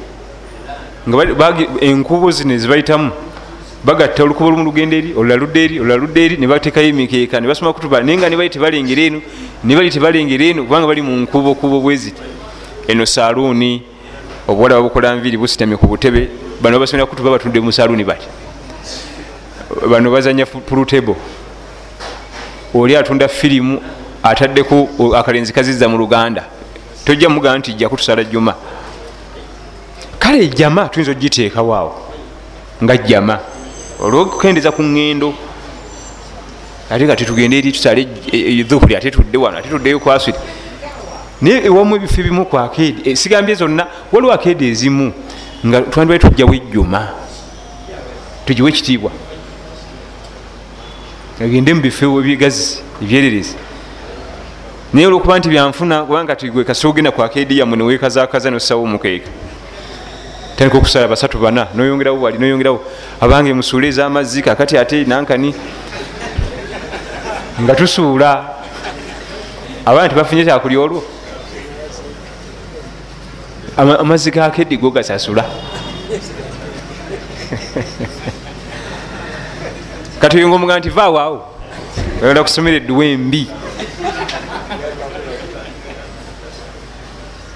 [1.08, 3.10] nga enkubo zino zibayitamu
[3.84, 8.00] bagatta olukubo lumu lugenda eri olula ludda eri olula ludda eri nebatekayo emikeeka nebasoma kutuba
[8.00, 9.22] naye nga nebali tebalengera eno
[9.64, 12.22] nebali tebalengera eno kubanga bali mu nkubo kubo bweziti
[12.88, 13.82] eno saluuni
[14.48, 16.28] obuwala babukola nviri busitamye ku butebe
[16.62, 18.26] bano basomera kutuba batunde mu saluuni bati.
[19.90, 21.16] Bano bazanya pulutebo
[22.74, 23.80] oli atunda firimu
[24.22, 26.44] ataddeku akalenzi kazizza mu luganda.
[27.04, 28.54] Tojja mugamba nti jja kutusala juma
[30.32, 31.92] kale jama tuyinza ogiteekawaawo
[32.82, 33.38] nga jama
[34.00, 35.34] olwokukendeza ku ŋŋendo.
[36.90, 38.04] Ate nga tetugende eri tusale
[38.68, 40.38] dhuhuri ate tudde wano ate tuddeyo kwaswiri
[41.40, 45.12] naye ewamu ebifo ebimu ku akeedi sigambye zonna waliwo akeedi ezimu
[45.66, 47.08] nga twandibale tujjawo ejjuma.
[48.46, 49.10] Tugiwe ekitiibwa.
[51.40, 53.54] Agende mu bifo ebigazi ebyererezi.
[54.92, 59.41] Naye olwokuba nti byanfuna kubanga tigwe kasi ogenda ku akeedi yamwe newekazakaza nosawo omukeeka
[60.56, 61.68] tandika okusala basatu bana.
[61.74, 62.84] Noyongerawo wali noyongerawo.
[63.20, 65.54] Abange musuula ezamazzi kakati ate nankani.
[67.62, 68.44] Nga tusuula.
[69.86, 71.04] Abaana tebafunye kyakulya olwo.
[73.76, 75.44] Amazzi gakeddi go gasasula.
[80.20, 81.48] Kati oyonga omugaa nti vaawaawo
[82.22, 83.48] oyagala kusomera edduwa embi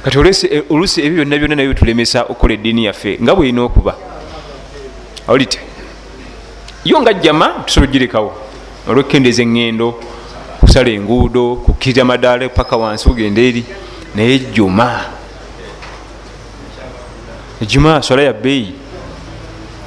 [0.06, 0.18] kati
[0.70, 3.96] olusi ebyo byonna byonna nabyo bitulemesa okukola eddiini yaffe nga bwelina okuba.
[5.28, 5.58] Olite.
[6.84, 8.32] Yo nga jama tusobola ogirekawo
[8.88, 9.94] olwekukendeza eŋŋendo
[10.60, 13.64] kusala enguudo kukkiriza madaala paka wansi ogenda eri.
[14.14, 15.04] Naye ejjuma
[17.62, 18.74] ejjuma swala ya bbeeyi.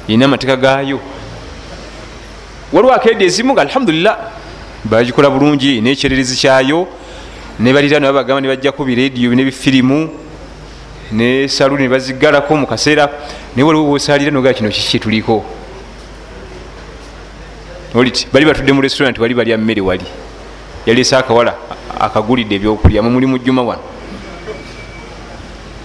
[0.08, 1.00] Erina amateeka gaayo.
[2.72, 4.18] Waliwo akeedi ezimu nga alhamdulillah
[4.84, 6.99] bagikola bulungi nekyererezi kyayo
[7.60, 10.08] nebalira nabagamba nebajjako birediyo nebifirimu
[11.12, 13.08] ne saluni nebazigalako mukaseera
[13.56, 15.44] naye waliwo wosalira nogaa kino kiki kyetuliko
[17.94, 20.04] oliti bali batudde mu restaurant wali balya mmere wali.
[20.86, 21.54] Yalese akawala
[22.00, 23.82] akagulidde ebyokulya mumuli mujjuma wano.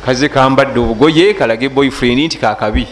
[0.06, 2.88] Kaze kambadde obugoye kalage boyfriend nti kakabi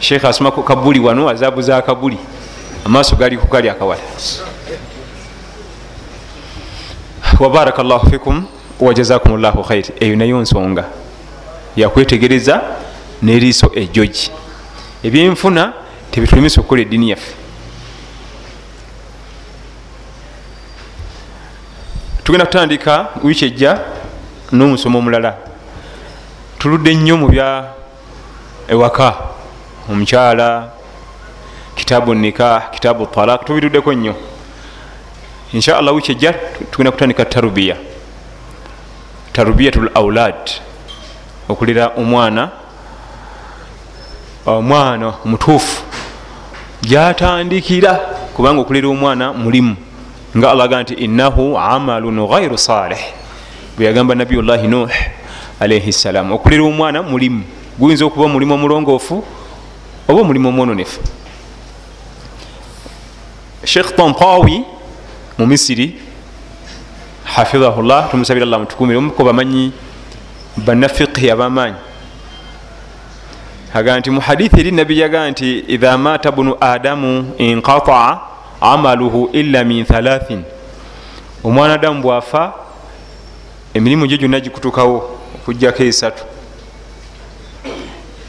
[0.00, 2.18] sheekh asoma kabuli wano azabu za kabuli
[2.84, 4.00] amaaso gali kukali akawala
[7.40, 8.44] wabaraka llahu fikum
[8.80, 9.84] wajazakum llahu khair.
[10.00, 10.84] Eyo nayo nsonga.
[11.76, 12.62] Yakwetegereza
[13.22, 14.30] neriiso ejoji
[15.02, 15.72] ebyenfuna
[16.10, 17.34] tebitulemesa okukola eddiini yaffe.
[22.24, 23.78] Tugenda kutandika wiiki ejja
[24.52, 25.36] n'omusomo omulala.
[26.58, 27.64] Tuludde nnyo mu bya
[28.68, 29.14] ewaka
[29.90, 30.68] omukyala
[31.74, 34.14] kitaabu nikah kitaabu talak tubituddeko nnyo
[35.52, 36.32] inshallah wiiki ejja
[36.70, 37.76] tugenda kutandika tarubiya
[39.32, 40.50] tarubiyatu l aulad
[41.48, 42.50] okulera omwana
[44.46, 45.82] omwana mutuufu
[46.82, 47.94] gyatandikira
[48.34, 49.76] kubanga okulera omwana mulimu.
[50.36, 52.98] Nga allah ga nti innahu amalun ghairu salih.
[53.76, 54.90] Bwe yagamba nabiyullahi nuh
[55.60, 57.42] alaihi ssalam okulera omwana mulimu.
[57.78, 59.24] Guyinza okuba omulimu omulongoofu
[60.08, 61.00] oba omulimu omwononefu
[63.64, 64.64] sheikh tampawi
[65.40, 65.96] mu misiri
[67.24, 69.72] hafidhahullah tumusabira allah mutukumire omuko bamanyi
[70.56, 71.76] banafiqhi abamaanyi.
[73.74, 78.20] Aga nti mu hadithi eri nabi yaga nti idha mata bunu adamu inqataa
[78.60, 80.44] amaluhu illa min thalathin.
[81.44, 82.52] Omwana adamu bwafa
[83.74, 86.24] emirimu gye gyonna gikutukawo okugjako esatu.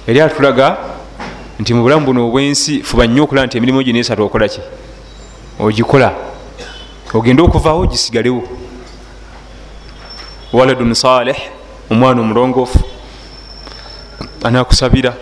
[0.08, 0.78] Eri atulaga
[1.60, 4.62] nti mu bulamu buno obwensi fuba nnyo okulaba nti emirimu gino esatu okolaki
[5.60, 6.31] ogikola
[7.14, 8.44] ogende okuvaawo gisigalewo.
[10.54, 11.38] Waladun saleh
[11.90, 12.80] omwana omulongoofu
[14.44, 15.14] anakusabira.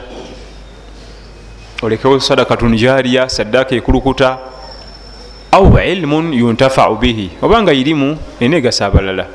[1.81, 4.37] Olekewo sadakatun jariya saddaaka ekulukuta.
[5.51, 7.29] Au ilmun yuntafau bihi.
[7.41, 9.25] Obanga irimu enegasa abalala.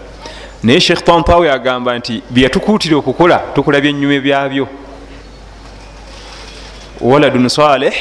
[0.63, 4.69] Naye sheekh tampawe agamba nti byeyatukuutira okukola tukola byenyume byabyo.
[7.01, 7.95] Waladun saleh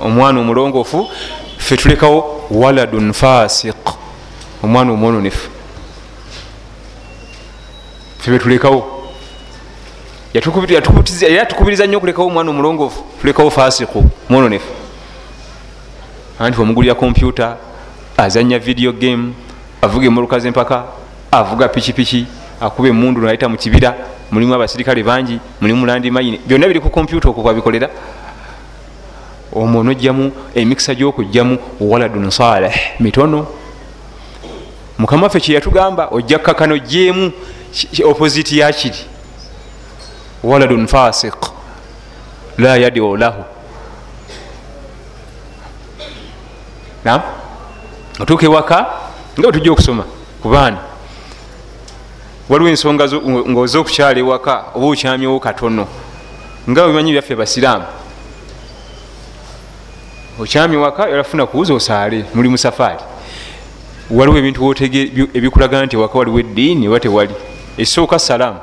[0.00, 1.08] omwana omulongoofu
[1.58, 3.74] fe tulekawo waladun fasiq.
[4.62, 5.50] Omwana omwononefu
[8.18, 9.12] fe betulekawo
[10.34, 14.72] era atukubiriza nnyo okulekawo omwana omulongoofu tulekawo fasiku mwononefu
[16.40, 17.56] anti omugulira kompyuta
[18.16, 19.32] azanya video game
[19.82, 20.84] avuga emoluka zempaka
[21.30, 22.26] avuga pikipiki
[22.60, 23.94] akuba emundu nayita mu kibira
[24.30, 27.88] mulimu abasirikale bangi mulimu landi mayini byonna biri ku kompyuta okwo kwabikolera
[29.56, 33.46] omwo nojjamu emikisa gyokujjamu waladun saleh mitono.
[34.98, 37.32] Mukama waffe kyeyatugamba ojja kkakano jemu
[38.04, 38.98] opposite yakiri
[40.44, 41.36] waladun fasiq
[42.58, 43.44] la yadiu lahu.
[47.04, 47.20] Nam
[48.20, 48.86] otuuka ewaka
[49.38, 50.04] nga bwetujja okusoma
[50.42, 50.78] ku baana.
[52.48, 53.08] Waliwo ensonga
[53.48, 55.86] ngaoze okukyala ewaka oba okyamyewo katono
[56.70, 57.84] nga bimanyi byaffe basiraamu
[60.40, 63.02] okyamye waka olafuna kuwuza osaale muli mu safaari
[64.10, 64.74] waliwo ebintu
[65.34, 67.34] ebikulaga nti waka waliwo eddiini oba tewali.
[67.78, 68.60] Esooka salaamu.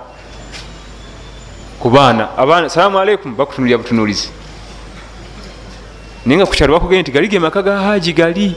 [1.80, 4.30] Ku baana abaana salaamu aleikum bakutunulira butunulizi.
[6.26, 8.56] Naye nga kukyalo bakugee nti gali ge maka ga haji gali.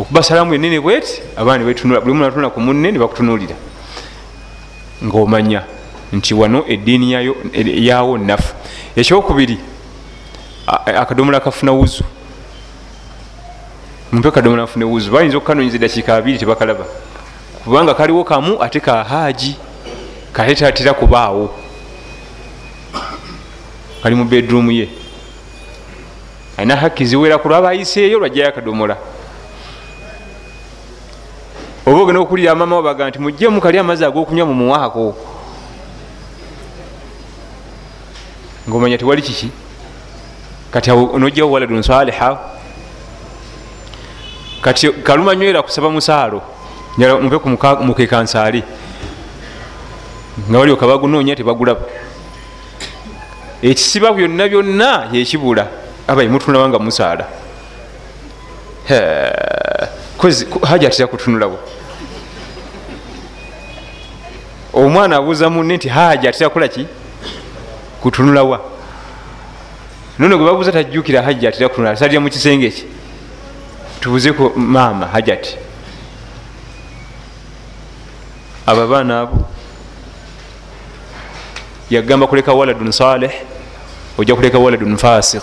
[0.00, 3.54] Okuba salaamu enene bweti abaana nebetunula buli muntu atunula ku munne ne bakutunulira.
[5.04, 5.62] Ngaomanya
[6.12, 7.12] nti wano eddiini
[7.86, 8.54] yawo nafu
[8.96, 9.58] ekyokubiri
[10.66, 12.04] akadomola kafuna wuzu.
[14.12, 16.84] Mumpe kadomola nfune wuzu bayinza okukanonyeza edakiika abiri tebakalaba.
[17.64, 19.56] Kubanga kaliwo kamu ate ka haji
[20.32, 21.54] kate tatera kubaawo.
[24.02, 24.88] Kali mu bedroom ye.
[26.56, 28.96] Alina haki ziwera ku lwaba ayiseeyo lwajjayo akadomola.
[31.86, 35.16] Oba ogenda okuwulira mama wabaga nti mujje mukali amazzi ag'okunywa mu muwaako.
[38.68, 39.50] Ngaomanya tewali kiki
[40.72, 42.38] kati onojjawo waladun saliha
[44.60, 46.42] kati kalumanywera kusaba musaalo
[46.98, 47.38] mpe
[47.80, 48.62] mukekansaali
[50.50, 51.80] nga bali okabagunoonya tebagulaba
[53.62, 55.66] ekisiba byonna byonna yekibula
[56.08, 57.26] abayi mutunulawanga musaala.
[60.68, 61.58] Haji atera kutunulawo
[64.72, 66.86] omwana abuuza munne nti haji atera kukolaki
[68.02, 68.71] kutunulawa
[70.22, 72.84] none gwe babuuza tajjukira haji atera kutunula salira mu kisenge ki?
[74.00, 75.56] Tubuzeku maama hajati
[78.66, 79.48] abo abaana abo
[81.90, 83.32] yagamba kuleka waladun saleh
[84.18, 85.42] ojja kuleka waladun fasiq.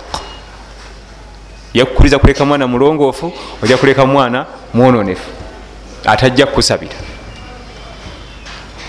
[1.74, 5.30] Yakukuriza kuleka mwana mulongoofu ojja kuleka mwana mwononefu.
[6.04, 6.94] Atajja kukusabira.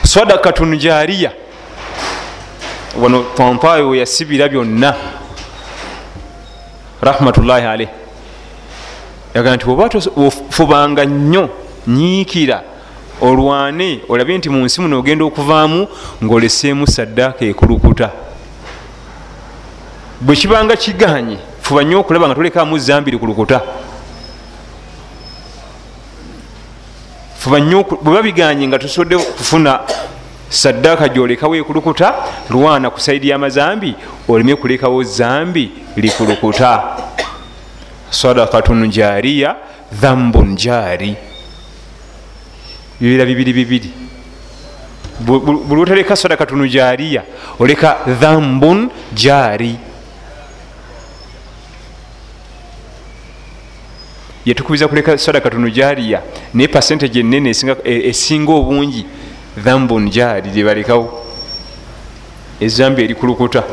[0.03, 1.31] Sadakatun jariya
[3.01, 4.95] wano pompayo weyasibira byonna
[7.01, 7.89] rahmatullahi aleh
[9.35, 11.49] yagaa nti oba ofubanga nnyo
[11.87, 12.63] nyiikira
[13.21, 15.87] olwane olabye nti mu nsi muno ogenda okuvaamu
[16.23, 18.09] ngaoleseemu saddaaka ekulukuta.
[20.21, 23.61] Bwe kibanga kiganye fuba nnyo okulaba nga tolekaamu zambiri kulukuta.
[27.37, 29.79] Fuba nnyo bweba biganye nga tosobodde kufuna
[30.51, 32.13] saddaaka gyolekawo ekulukuta
[32.51, 33.95] lwana ku saidi y'amazambi
[34.27, 36.83] oleme kulekawo zambi likulukuta.
[38.11, 39.55] Sadakatun jariya
[40.01, 41.15] dhambun jari
[42.99, 43.91] bibeera bibiri bibiri.
[45.23, 47.23] Buli otaleka sadakatun jariya
[47.59, 49.75] oleka dhambun jari
[54.45, 56.21] yetukubiza kuleka sadakatun jariya
[56.53, 57.49] naye pasentage enene
[57.85, 59.05] esinga obungi
[59.57, 61.23] dhambun jari lyebalekawo
[62.59, 63.63] ezambi erikulukuta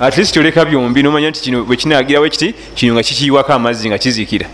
[0.00, 4.46] atleast oleka byombi nomanya nti kino bwekinagirawo kiti kino nga kikiyiwako amazzi nga kizikira.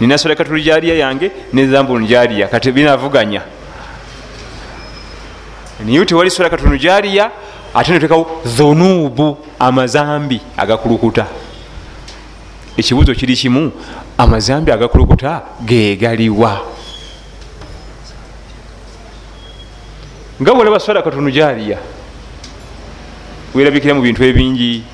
[0.00, 3.42] Nina sadakatulu jariya yange nezambun jariya kati binavuganya
[5.84, 7.30] niye tewali sadakatulu jariya
[7.74, 11.26] ate netekawo dhunubu amazambi agakulukuta.
[12.76, 13.72] Ekibuzo kiri kimu
[14.18, 16.60] amazambi agakulukuta gegaliwa
[20.40, 21.78] nga bwolaba sadakatunu jariya
[23.54, 24.84] werabikira mu bintu ebingi.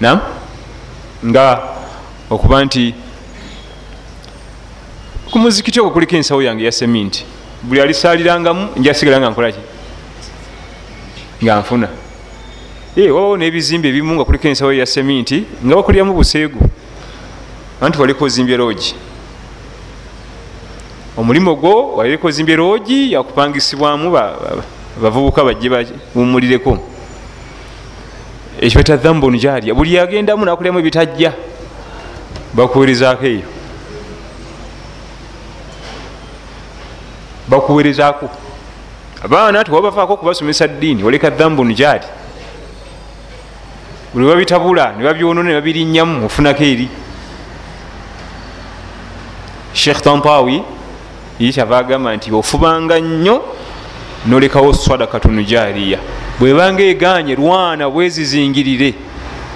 [0.00, 0.20] Nam
[1.24, 1.62] nga
[2.30, 2.94] okuba nti
[5.30, 7.24] ku muzikiti ogwo kuliko ensawo yange ya seminti
[7.62, 9.60] buli alisalirangamu njasigala nga nkolaki
[11.42, 11.88] nga nfuna.
[12.96, 16.60] Wabawo nebizimbe ebimu nga kuliko ensawo ya seminti nga bakulyamu buseegu
[17.80, 18.94] anti waliko ozimbye loogi
[21.22, 24.10] omulimu gwo waliko ozimbye loogi yakupangisibwamu
[25.02, 25.68] bavubuka bajje
[26.14, 26.78] bawumulireko
[28.60, 31.32] ekyo beta dhambon jarya buli yagendamu nakulyamu ebitajja
[32.54, 33.42] bakuwerezaako eyo.
[37.48, 38.28] Bakuwerezaako.
[39.24, 42.06] Abaana tewabavaako okubasomesa ddiini oleka dhambon jari
[44.14, 46.88] buli babitabula nebabyonona nebabirinnyamu ofunako eri.
[49.72, 50.62] Sheekh tampawi
[51.44, 53.42] yikyava agamba nti ofubanga nnyo
[54.26, 55.98] nolekawo sadakatun jariya
[56.38, 58.94] bwebanga eganye lwana bwezizingirire.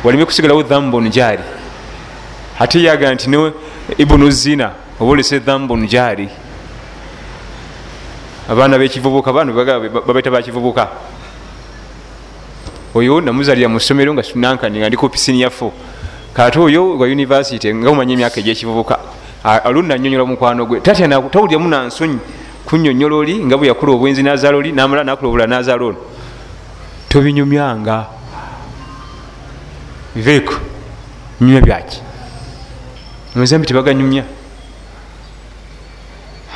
[0.04, 1.42] Waleme kusigalawo dhambon jari
[2.58, 3.52] ate yaga nti ne
[3.98, 4.70] ibunu zina
[5.00, 6.28] oba olese dhambon jari
[8.48, 10.88] abaana bekivubuka bano babaita bakivubuka
[12.94, 15.72] oyo namuzalira mu ssomero nga nankani nga ndi ku pisini yafo
[16.32, 18.98] kati oyo wa univesity nga umanya emyaka egyekivubuka
[19.46, 20.80] alunda nyonyola mukwano gwe.
[20.80, 22.18] Tatya tawuliramu nansonyi
[22.66, 25.98] kunyonyola oli nga bwe yakula obwenzi nazaala oli namala nakula obula nazaala ono.
[27.08, 28.06] Tobinyumyanga.
[30.14, 30.54] Biveeko
[31.40, 32.02] nyumya byaki?
[33.34, 34.24] Muzambi tebaganyumya.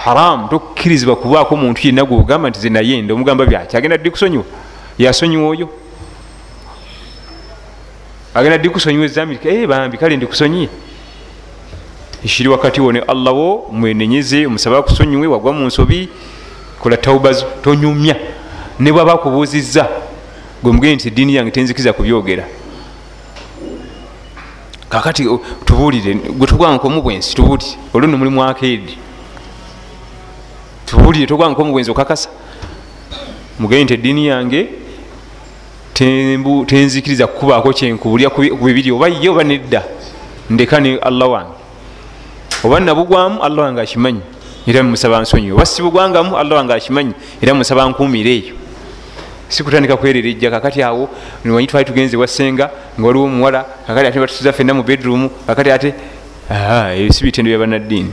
[0.04, 3.76] Haramu tokkirizibwa kubaako omuntu yenna gwogamba nti zenayenda omugamba byaki?
[3.76, 4.44] Agenda ddi kusonyiwa?
[4.98, 5.68] Yasonyiwa oyo?
[8.34, 10.68] Agenda ddi kusonyiwa ezambi bambi kale ndikusonyiye
[12.24, 16.08] ekiri wakati wo ne allah wo mwenenyeze omusaba akusonyiwe wagwa mu nsobi
[16.80, 18.16] kola taubazo tonyumya.
[18.78, 19.88] Ne bwaba akubuuzizza
[20.62, 22.44] gwe mugende nti eddiini yange tenzikiza kubyogera.
[24.88, 25.28] Kakati
[25.64, 27.76] tubuulire gwe togwankomu bwensi tubuulire.
[27.94, 28.98] Olwo no mulimu akeedi.
[30.86, 32.28] Tubuulire togwankomu bwensi okakasa.
[33.58, 34.68] Mugende nti eddiini yange
[36.66, 39.84] tenzikiriza kukubaako kyenkubulya ku bibiri oba ye oba nedda.
[40.50, 41.59] Ndeka ne allah wange
[42.64, 44.20] oba nabugwamu allah wange akimanyi.
[44.66, 47.12] Era musaba nsonyi oba sibugwangamu allah wange akimanyi.
[47.42, 48.54] Era musaba nkuumire eyo.
[49.48, 51.08] Sikutandika kwererejja kakati awo
[51.44, 55.94] niwanyi twali tugenze wasenga nga waliwo omuwala kakati ate batusiza fenna mu bedroom kakati ate
[56.94, 58.12] ebyo si bitendo byabanaddiini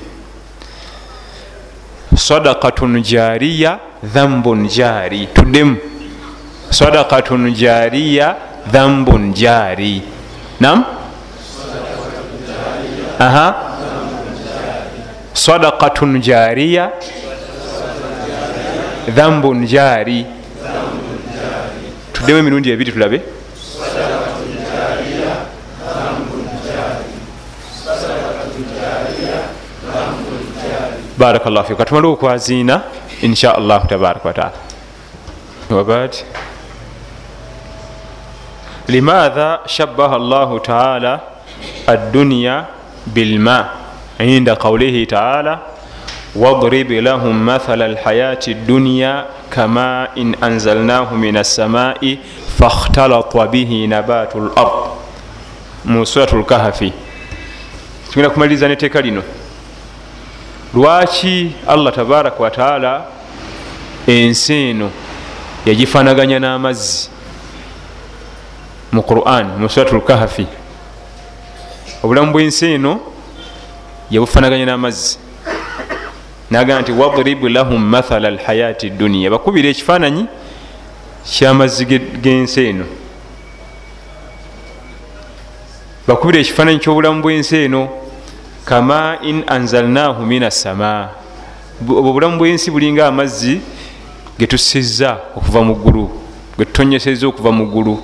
[2.16, 5.78] sadakatun jariya dhambun jari tuddemu.
[6.70, 8.36] Sadakatun jariya
[8.72, 10.02] dhambun jari
[10.60, 10.84] nam
[13.20, 13.67] aha
[15.38, 16.92] sadakatun jariya.
[19.14, 20.26] Dhambun jari.
[22.14, 23.20] Tuddemu emirundi ebiri tulabe.
[31.18, 32.82] Barakallah fiku katumale okwaziina
[33.22, 34.58] insha allahu tabaraka wataala
[35.70, 36.14] wabad
[38.88, 41.22] limadha shabaha allahu taala
[41.88, 42.66] addunya
[43.10, 43.87] bilma
[44.20, 45.60] inda qawlihi taala
[46.36, 52.20] wadrib lahum mathala lhayati duniya kama in anzalnahu min assamai
[52.58, 54.98] fakhtalata bihi nabatu lard
[55.86, 56.94] mu suratu lkahafi
[58.10, 59.24] tugenda kumaliriza neteeka lino.
[60.74, 63.06] Lwaki allah tabaraka wataala
[64.08, 64.92] ensi eno
[65.66, 67.10] yagifanaganya n'amazzi?
[68.92, 70.48] Mu quran mu suratu lkahafi
[72.04, 73.00] obulamu bwensi eno
[74.12, 75.18] yabufanaganya n'amazzi.
[76.52, 80.26] Nagaa nti wadrib lahum mathala lhayati duniya bakubira ekifaananyi
[81.24, 81.86] kyamazzi
[82.22, 82.86] gensi eno.
[86.08, 87.90] Bakubira ekifaananyi kyobulamu bwensi eno
[88.66, 91.10] kama in anzalnahu min assama
[91.88, 93.62] obulamu bwensi bulinga amazzi
[94.40, 96.10] getusiza okuva mu ggulu
[96.58, 98.00] getutonyeseza okuva mu ggulu.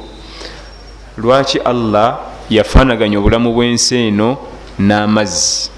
[1.17, 4.37] Lwaki allah yafaanaganya obulamu bwensi eno
[4.79, 5.72] n'amazzi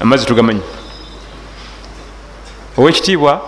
[0.00, 0.60] amazzi tugamanyi
[2.78, 3.40] owekitiibwa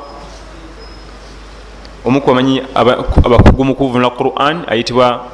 [2.04, 5.26] omukubamanyi abakugu mu kuvunula quran ayitibwa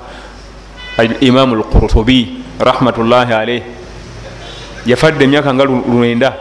[1.20, 3.62] imamu lqurtubi rahmatullahi alaih
[4.86, 6.36] yafadde emyaka nga lwenda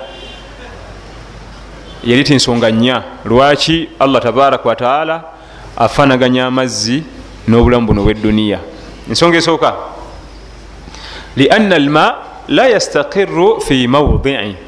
[2.03, 3.03] yali tinsonga nnya.
[3.25, 5.23] Lwaki allah tabaraka wataala
[5.77, 7.03] afaanaganya amazzi
[7.47, 8.59] n'obulamu buno bweduniya
[9.09, 9.73] ensonga esooka.
[11.35, 12.15] Lianna alma
[12.47, 14.64] la yastaqiru fi mawdii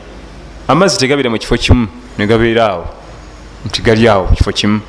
[0.67, 1.87] amazzi tegabeera mu kifo kimu
[2.17, 2.85] negabeera awo
[3.65, 4.81] nti gali awo kifo kimu.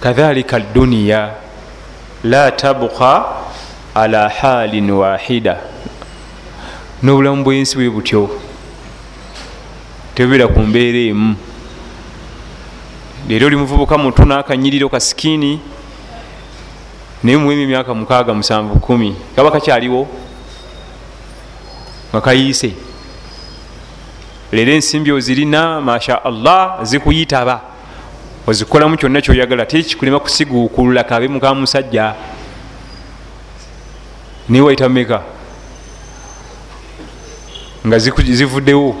[0.00, 1.30] Kadhalika duniya
[2.24, 3.24] la tabqa
[3.94, 5.58] ala halin wahida
[7.02, 8.30] n'obulamu bwensi bwe butyo
[10.14, 11.36] tebubeera ku mbeera emu.
[13.28, 15.60] Leero oli muvubuka muto n'akanyiriro kasikini
[17.22, 20.08] naye muwemu emyaka mukaaga musanvu kumi kaba kakyaliwo
[22.10, 22.74] nga kayiise
[24.52, 27.60] leero ensimbi ozirina masha allah zikuyitaba.
[28.46, 32.14] Ozikolamu kyonna kyoyagala tekikulema kusiguukulula kabe muka musajja.
[34.48, 35.22] Naye wayita meka
[37.86, 38.96] nga zivuddewo.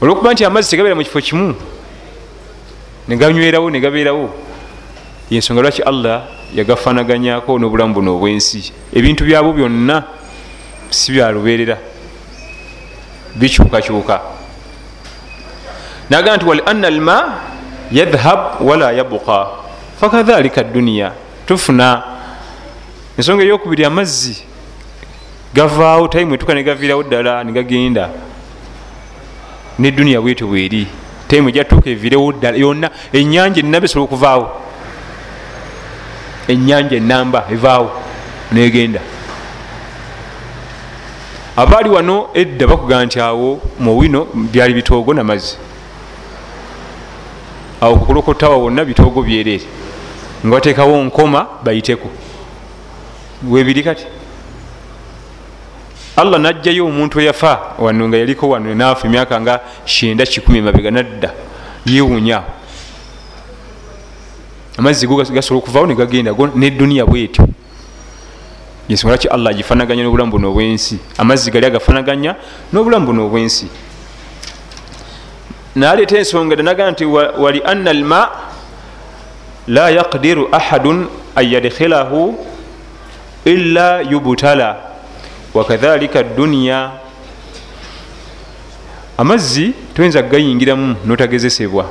[0.00, 1.54] Olwokuba nti amazzi tegabeera mu kifo kimu
[3.08, 4.30] neganywerawo negabeerawo
[5.30, 6.22] yensonga lwaki allah
[6.54, 8.72] yagafanaganyako n'obulamu buno obwensi?
[8.92, 10.04] Ebintu byabwo byonna
[10.90, 11.78] si byalubeerera
[13.34, 14.20] bikyukakyuka
[16.10, 17.34] naga nti walianna alma
[17.92, 19.46] yadhhab wala yabuka
[20.00, 21.12] fakadhalika duniya
[21.46, 22.02] tufuna.
[23.18, 24.44] Ensonga eyokubiri amazzi
[25.54, 28.08] gavaawo tayimu etuka negaviirawo ddala negagenda
[29.78, 30.86] neduniya bwetyo bweri.
[31.28, 32.56] Tayimu ejatuuka eviirewo ddala.
[32.56, 34.46] Yonna enyanja enamba esobola okuvaawo.
[36.48, 37.90] Enyanja enamba evaawo
[38.52, 39.00] negenda
[41.58, 45.56] abaali wano edda bakugaa nti awo muwino byali bitoogo namazzi
[47.80, 49.64] awo kukulokotawa wonna bitoogo byereere
[50.46, 52.08] nga bateekawo nkoma bayiteko.
[53.50, 54.06] Webiri kati.
[56.16, 61.32] Allah najjayo omuntu eyafa wano nga yaliko wano naafa emyaka nga kyenda kikumi mabega nadda.
[61.86, 62.42] Yewunya
[64.78, 67.48] amazzi go gasobola okuvaawo negagenda neduniya bwetyo
[68.88, 70.98] yensonga lwaki allah agifanaganya n'obulamu buno obwensi?
[71.18, 72.36] Amazzi gali agafanaganya
[72.72, 73.66] n'obulamu buno obwensi.
[75.76, 78.30] Naleeta ensonga danaga nti wali anna alma
[79.68, 82.34] la yaqdiru ahadun an yadkhilahu
[83.44, 84.76] illa yubtala
[85.54, 86.90] wakadhalika duniya
[89.18, 91.86] amazzi toyinza kugayingiramu notagezesebwa.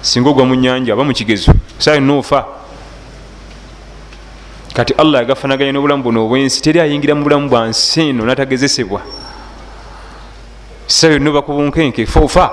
[0.00, 2.57] Singa ogwa mu nyanja aba mukigezo sayo nofa
[4.78, 9.00] kati allah yagafanaganya n'obulamu buno obwensi teri ayingira mu bulamu bwa nsi eno natagezesebwa.
[10.86, 12.50] Sa yonna bakubunkenke fofa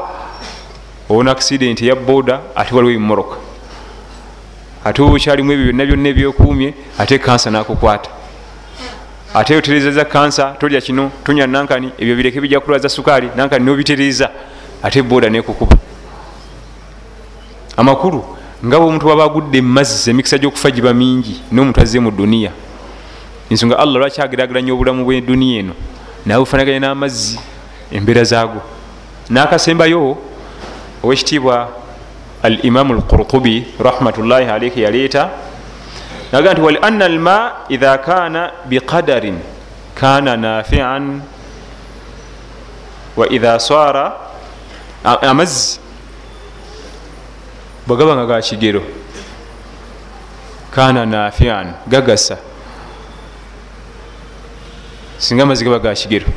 [1.10, 3.38] owona accident eya boda ate waliwo emumoroka
[4.84, 8.10] ate obukyalimu ebyo byonna byonna ebyokuumye ate kansa nakukwata.
[9.34, 14.30] Ate oterezeza kansa tolya kino tonya nankani ebyo bireke bijja kulwaza sukaali nankani nobitereza
[14.84, 15.78] ate boda nekukuba.
[17.78, 22.52] Amakulu nga bwomuntu waba agudde mumazzi emikisa gyokufa giba mingi nomuntu azze mu duniya.
[23.50, 25.74] Ensonga allah lwaki agerageranya obulamu bweduniya eno?
[26.26, 27.40] Nawe bufanaganya n'amazzi
[27.92, 28.62] embeera zaago.
[29.30, 30.18] Nakasembayo
[31.04, 31.70] owekitiibwa
[32.44, 35.30] al imamu lqurtubi rahmatullahi alaihi yaleeta
[36.32, 39.38] naga nti walianna alma idha kana biqadarin
[39.96, 41.22] kana nafian
[43.18, 44.14] wa idha swara
[45.04, 45.80] amazzi
[47.88, 48.82] bwegaba nga gakigero
[50.76, 52.38] kana nafian gagasa.
[55.18, 56.28] Singa amazzi gaba gakigero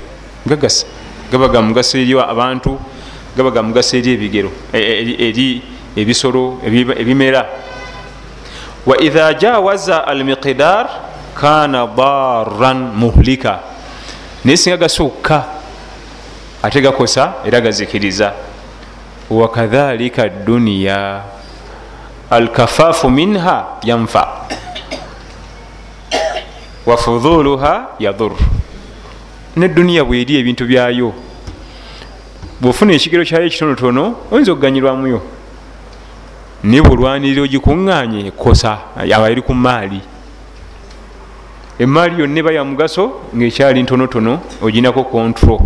[0.47, 0.87] gagasa.
[1.33, 2.79] Gaba ga mugaso eri abantu
[3.37, 5.63] gaba ga mugaso eri ebigero e, e, eri
[5.97, 7.43] ebisolo ebimera.
[8.87, 10.87] Wa idha jawaza almiqdar
[11.35, 13.61] kana daran muhlika.
[14.45, 15.45] Naye singa gasukka
[16.63, 18.33] ate gakosa era gazikiriza.
[19.31, 21.38] Wakadhalika duniya
[22.31, 24.29] alkafafu minha yanfa.
[26.87, 28.33] Wafudhuluha yadur.
[29.57, 31.13] Neduniya bweri ebintu byayo.
[32.61, 35.21] Bwofuna ekigero kyayo ekitonotono oyinza okuganyirwamuyo
[36.65, 40.01] naye bwolwanirira ogikuŋŋanye ekosa aba eri ku maali.
[41.79, 45.61] Emaali yonna eba ya mugaso ngaekyali ntonotono oginako kontro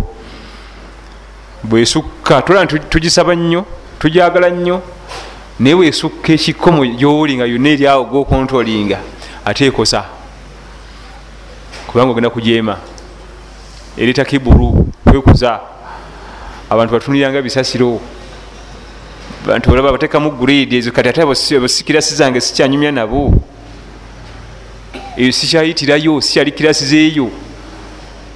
[1.63, 3.65] bwesukka tola tugisaba nnyo
[3.99, 4.81] tujagala nnyo
[5.59, 8.99] naye bwesukka ekikomo gyoli nga yonna eri awo gokontrolinga
[9.45, 10.05] ate ekosa.
[11.87, 12.77] Kubanga ogenda kujeema.
[13.97, 15.59] Ereeta kiburu kwekuza.
[16.69, 17.99] Abantu batuniranga bisasiro.
[19.45, 23.33] Bantu olaba batekamu grade ezo kati ate abasikirasi zange sikyanyumya nabo.
[25.17, 27.29] Eyo sikyayitirayo sikyali kirasi zeeyo.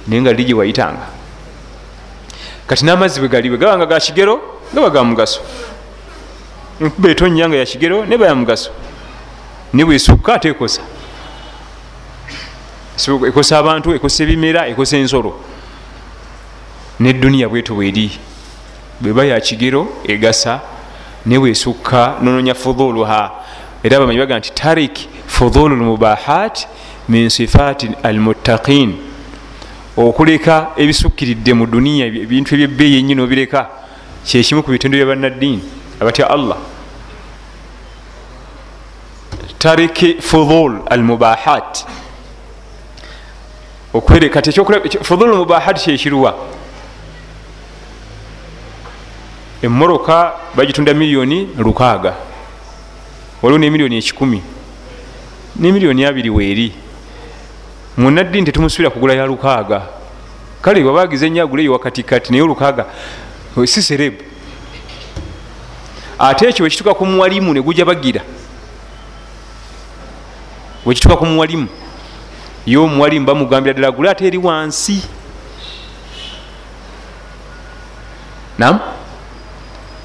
[0.06, 1.18] Naye nga liri gyewayitanga
[2.68, 4.40] kati n'amazzi bwe gali bwe gabanga ga kigero
[4.74, 5.40] gaba ga mugaso
[6.80, 8.70] enkuba etonnya nga ya kigero neba ya mugaso.
[9.72, 10.82] Ne bwesukka ate ekosa.
[13.26, 15.40] Ekosa abantu ekosa ebimera ekosa ensolo.
[17.00, 18.10] Neduniya bwetu bweri
[19.00, 20.60] bweba ya kigero egasa
[21.26, 23.30] nebwesukka nononya fudhuluha
[23.82, 26.66] era bamanyi baga nti tarik fudhulu lmubahat
[27.08, 28.96] min sifati almuttaqin.
[29.96, 33.68] Okuleka ebisukkiridde mu duniya ebintu ebyebbeeyi enyini obireka
[34.24, 36.56] kyekimu ku bitendo byabannaddiini abatya allah.
[39.58, 41.86] Tarik fudhul almubahat.
[44.32, 44.52] Kati
[45.02, 46.34] fudhul almubahat kyekiruwa
[49.62, 52.14] emoroka bagitunda miliyoni lukaaga
[53.42, 54.42] waliwo nemiliyoni ekikumi
[55.56, 56.72] nemiliyoni abiri weeri
[57.96, 59.82] munaddini tetumusubira kugula ya lukaaga
[60.62, 62.86] kale wabagiza enyo aguleyo wakatikati naye olukaaga
[63.64, 64.22] si serebu
[66.18, 68.22] ate ekyo wekituka ku muwalimu neguja bagira
[70.86, 71.68] wekituka ku muwalimu
[72.66, 75.02] ye omuwalimu bamugambira ddala gule ate eri wansi.
[78.58, 78.80] Nam?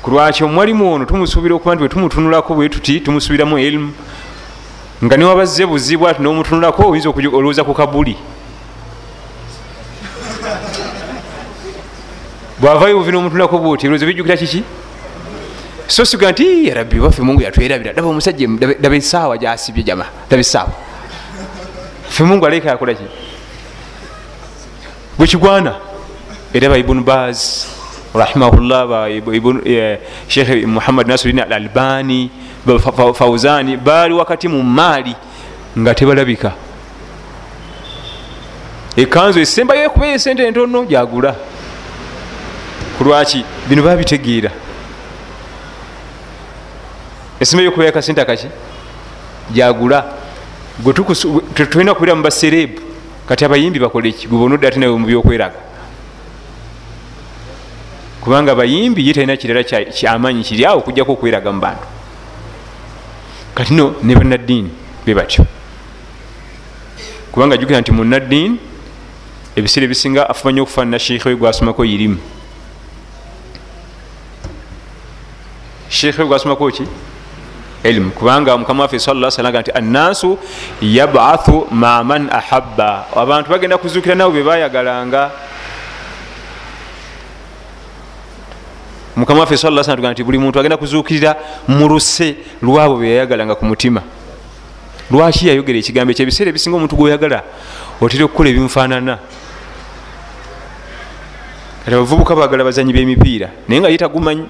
[0.01, 3.93] Kulwaki omuwalimu ono tumusuubira okuba nti bwetumutunulako bwe tuti tumusuubiramu elimu
[5.03, 8.17] nga niwabazze buzibu ati nomutunulako oyinza olowooza ku kabuli.
[12.59, 14.63] Bwavayo buvi nomutunulako bwoti olowooza bijjukira kiki
[15.93, 17.93] so siga nti yarabbi baffe mungu yatwerabira.
[17.93, 18.47] Daba omusajja
[18.81, 20.73] daba esaawa gyasibye jama daba esaawa
[22.09, 23.03] fe mungu aleka yakolaki
[25.17, 25.75] bwekigwana
[26.53, 27.67] era ba ibunu baz
[28.15, 29.09] rahimahullah
[30.27, 32.31] shekh muhammad nasiruddin al albani
[33.13, 35.15] fauzani baali wakati mu maali
[35.77, 36.53] nga tebalabika.
[38.97, 41.35] Ekanzu esembayo ekubayo esente entono jagula
[42.97, 44.51] kulwaki bino babitegeera
[47.43, 48.47] esembayo okubayo akasente akaki?
[49.51, 50.05] Jagula
[51.53, 52.81] tetulina kubeera mu baserebu
[53.27, 55.59] kati abayimbi bakoleki gwebonodde ate nawe mu byokweraga.
[58.21, 61.85] Kubanga abayimbi ye talina kirala kyamanyi kiri awo okujjako okweraga mu bantu.
[63.55, 64.71] Kati no ne bannaddiini
[65.05, 65.45] be batyo.
[67.31, 68.57] Kubanga jukira nti munaddiini
[69.55, 72.17] ebiseera ebisinga afumanya okufaanana sheikhe we gwasomako irimu
[75.89, 76.83] sheikhe we gwasomako ki
[77.83, 80.39] elimu kubanga mukama waffe sala salaga nti annaasu
[80.81, 83.05] yabathu ma man ahabba.
[83.15, 85.31] Abantu bagenda kuzuukira nabo bebayagalanga
[89.15, 91.35] mukama waffe sala tuga nti buli muntu agenda kuzuukirira
[91.67, 94.01] mu luse lwabo beyayagalanga ku mutima.
[95.11, 96.23] Lwaki yayogera ekigambo ekyo?
[96.23, 97.43] Ebiseera ebisinga omuntu gweoyagala
[98.01, 99.19] otera okukola ebimufaanana
[101.83, 104.47] kati abavubuka bagala bazanyi b'emipiira naye nga yetagumanyi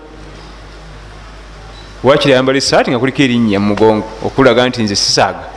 [2.03, 5.47] wakiri ayambala esaati nga kuliko erinnya mu mugongo okulaga nti nze sisaaga.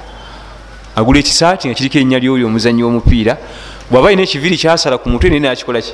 [0.96, 3.36] Agula ekisaati nga kiriko erinnya lyoli omuzanyi w'omupiira
[3.90, 5.92] bwaba alina ekiviri kyasala ku mutwe naye nakikolaki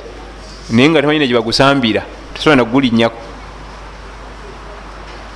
[0.69, 2.01] naye nga tamanyina gye bagusambira
[2.33, 3.21] tosobola nagulinnyako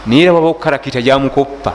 [0.05, 1.74] naye era waba okukarakita gyamukoppa.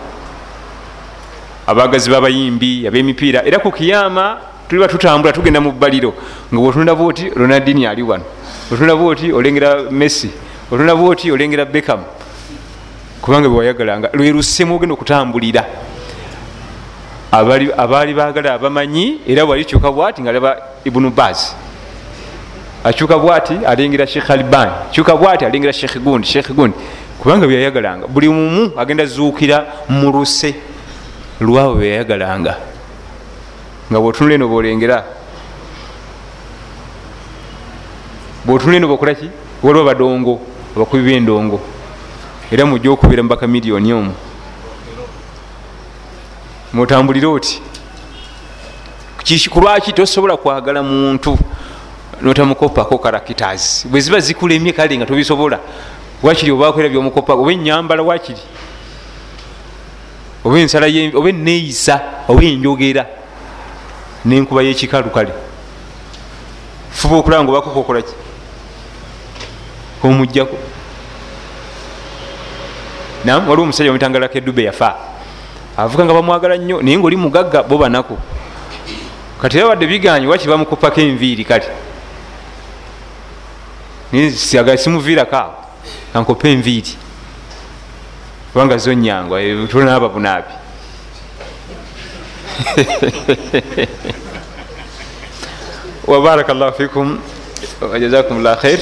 [1.66, 4.38] Abagazi b'abayimbi ab'emipiira era ku kiyama
[4.68, 6.14] tuliba tutambula tugenda mu bbaliro
[6.50, 8.24] nga bwotunula bwoti ronaldini ali wano
[8.70, 10.30] otunula bwoti olengera messi
[10.70, 12.21] otunula bwoti olengera bekamu
[13.22, 15.64] kubanga bewayagalanga lwe lusemu ogenda okutambulira.
[17.32, 21.54] Abaali bagala abamanyi era wali kyuka bwati nga laba ibunu baz.
[22.84, 26.76] Akyuka bwati alengera shekh alban kyuka bwati alengera shekh gundi shekh gundi.
[27.18, 30.54] Kubanga byeyayagalanga buli mumu agenda zuukira muluse
[31.40, 32.56] lwabo byeyayagalanga
[33.90, 35.04] nga bwotunula eno bolengera
[38.44, 39.30] bwotunula eno bokolaki
[39.62, 40.40] waliwo badongo
[40.76, 41.60] abakubi bendongo
[42.52, 44.14] era mujja okubeera mubaka miliyoni omu.
[46.72, 47.62] Mutambulire oti
[49.50, 51.38] kulwaki tosobola kwagala muntu
[52.20, 55.58] notamukopako karakitas bwe ziba zikulemye kale nga tobisobola.
[56.22, 58.40] Wakiri obakoera byomukopa oba enyambala wakiri
[60.44, 63.06] oba ensala oba eneeyisa oba enjogera
[64.24, 65.32] nenkuba yekikalu kale.
[66.90, 68.14] Fuba okulaba nga obakokokolaki
[70.04, 70.56] omujjako
[73.24, 74.96] waliwo omusajja omutangalako edube yafa.
[75.76, 78.18] Avuga nga bamwagala nnyo naye ngaoli mugagga bo banako
[79.40, 81.64] kati era wadde biganye waki bamukupako enviiri kale
[84.36, 85.54] siagala simuviirako awo
[86.14, 86.96] ankopa enviiri.
[88.52, 90.52] Kubanga zonyangwa tulinaaba bunaabi.
[96.06, 97.18] Wabaraka llahu fikum
[97.80, 98.78] wajazakum llah khair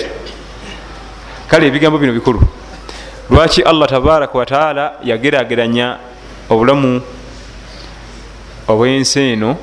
[1.48, 2.40] kale ebigambo bino bikulu
[3.30, 5.96] lwaki allah tabaraka wataala yagerageranya
[6.50, 7.02] obulamu
[8.68, 9.56] obwensi eno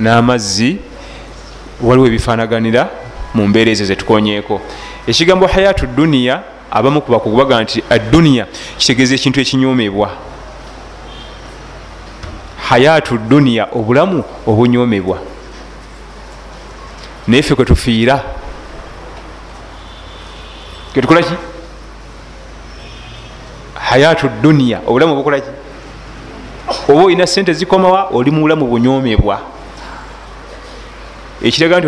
[0.00, 0.78] n'amazzi?
[1.82, 2.88] Waliwo ebifanaganira
[3.34, 4.60] mu mbeera ezo zetukonyeeko
[5.06, 8.46] ekigambo hayatu duniya abamu kubakubaga nti aduniya
[8.78, 10.10] kitegeeza ekintu ekinyomebwa
[12.68, 15.18] hayatu duniya obulamu obunyomebwa
[17.26, 18.22] naye ffe kwetufiira
[20.94, 21.34] ketukolaki
[23.94, 25.50] hayatu duniya obulamu obukolaki
[26.88, 29.38] oba olina sente zikomawa oli mu bulamu bunyomebwa
[31.42, 31.86] ekiraga nti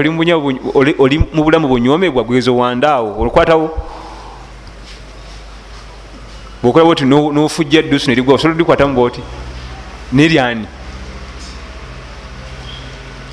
[0.99, 3.71] oli mu bulamu bunyomebwa gwezo wandaawo olukwatawo?
[6.63, 9.21] Bwokolabo ti nofujja dusu nerigwa osobola likwatamu bwoti
[10.13, 10.67] neryani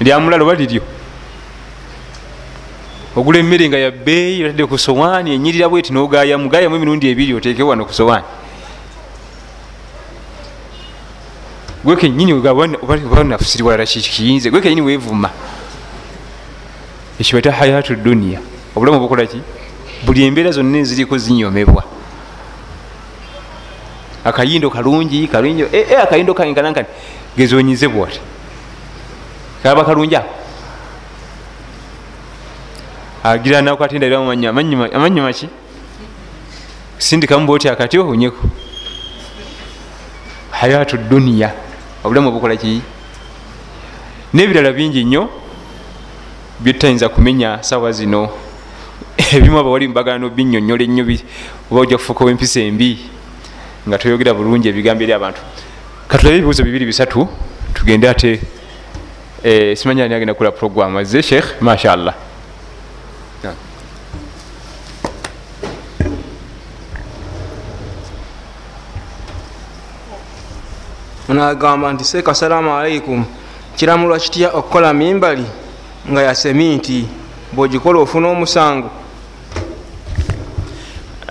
[0.02, 0.82] lyamulala oba liryo?
[3.16, 7.86] Ogula emmere nga yabbeeyi otadde ku sowaani enyirira bweti nogayamu gayamu emirundi ebiri oteeke wano
[7.86, 8.43] ku sowaani
[11.84, 15.30] gwe kenyini obanafusiri walala kikiyinze gwe kenyini wevuma
[17.20, 18.40] ekibaita hayatu duniya
[18.76, 19.42] obulamu bukolaki
[20.06, 21.84] buli embeera zonna eziriko zinyomebwa.
[24.26, 26.88] Akayindo kalungi kalungi e, e, akayindo kange kanankani
[27.38, 28.20] gezonyize bwati.
[29.64, 30.30] Kaba kalungi ako?
[33.24, 35.50] Agira nakatendalira amanyi maki?
[36.98, 38.48] Sindikamu bwoti akati onyeko
[40.52, 41.52] hayatu duniya
[42.04, 42.82] obulamu obukolaki
[44.34, 45.30] nebirala bingi nnyo
[46.60, 48.30] byetutayinza kumenya sawa zino.
[49.34, 51.04] Ebimu abawali mubagano binyonyola ennyo
[51.72, 53.00] oba ojja kufuuka wempisa embi
[53.88, 55.42] nga toyogera bulungi ebigambo eri abantu.
[56.08, 57.28] Katulabe ebibuuzo bibiri bisatu
[57.74, 58.40] tugende ate
[59.44, 61.62] eh, simanya ani agenda kula program azze sheikh?
[61.62, 62.16] Mashallah
[71.34, 73.26] nagamba nti seeka salaamu alaikum
[73.76, 75.46] kiramulwa kitya okukola mimbali
[76.12, 77.08] nga ya seminti
[77.54, 78.90] bwogikola ofuna omusango.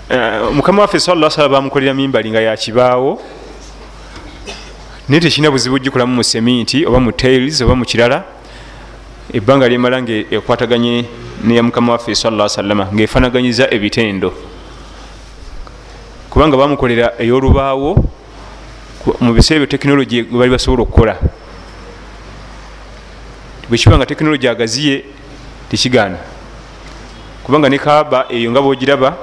[0.09, 3.21] Eh, mukama waffe sala sala bamukolera mimbali nga yakibaawo
[5.09, 8.23] naye tekirina buzibu gikolamu mu seminti oba mu tails oba mu kirala.
[9.33, 11.05] Ebbanga lyemala nga ekwataganye
[11.43, 14.33] neya mukama waffe sala salama ngaefanaganyiza ebitendo.
[16.29, 18.03] Kubanga bamukolera ey'olubaawo
[19.19, 21.15] mu biseera ebyo tekinologi bali basobola okukola.
[23.69, 25.03] Bwekiba nga tekinologi agaziye
[25.69, 26.17] tekigaana.
[27.43, 29.17] Kubanga ne kaaba eyo nga bwogiraba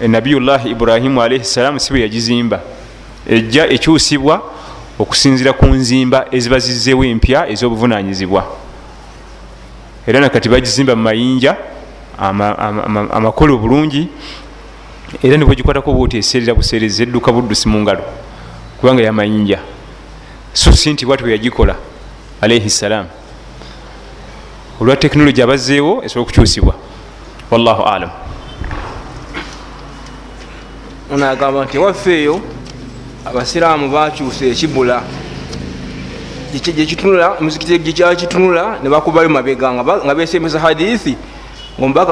[0.00, 2.60] nabiyullahi ibrahimu alaihi salaamu si bwe yagizimba.
[3.26, 4.42] Ejja ekyusibwa
[4.98, 8.42] okusinzira ku nzimba eziba zizzeewo empya ez'obuvunanyizibwa
[10.06, 11.56] era nakati bagizimba mu mayinja
[12.18, 14.08] amakole obulungi
[15.22, 18.04] era nibwegikwatako bwoti eseerera buseereza edduka buddusi mu ngalo
[18.82, 19.58] kubanga yamayinja
[20.52, 21.76] so si nti bwati bwe yagikola
[22.40, 23.08] alaihi salaamu
[24.80, 26.74] olwa tekinologi abazzeewo esobola okukyusibwa
[27.50, 28.12] wallahu alamu
[31.12, 32.40] ono agamba nti ewaffe eyo
[33.24, 35.02] abasiraamu bakyusa ekibula.
[36.52, 41.16] Gyekitunula emizikiti gyekyakitunula nebakubayo mabega nga besembeza hadithi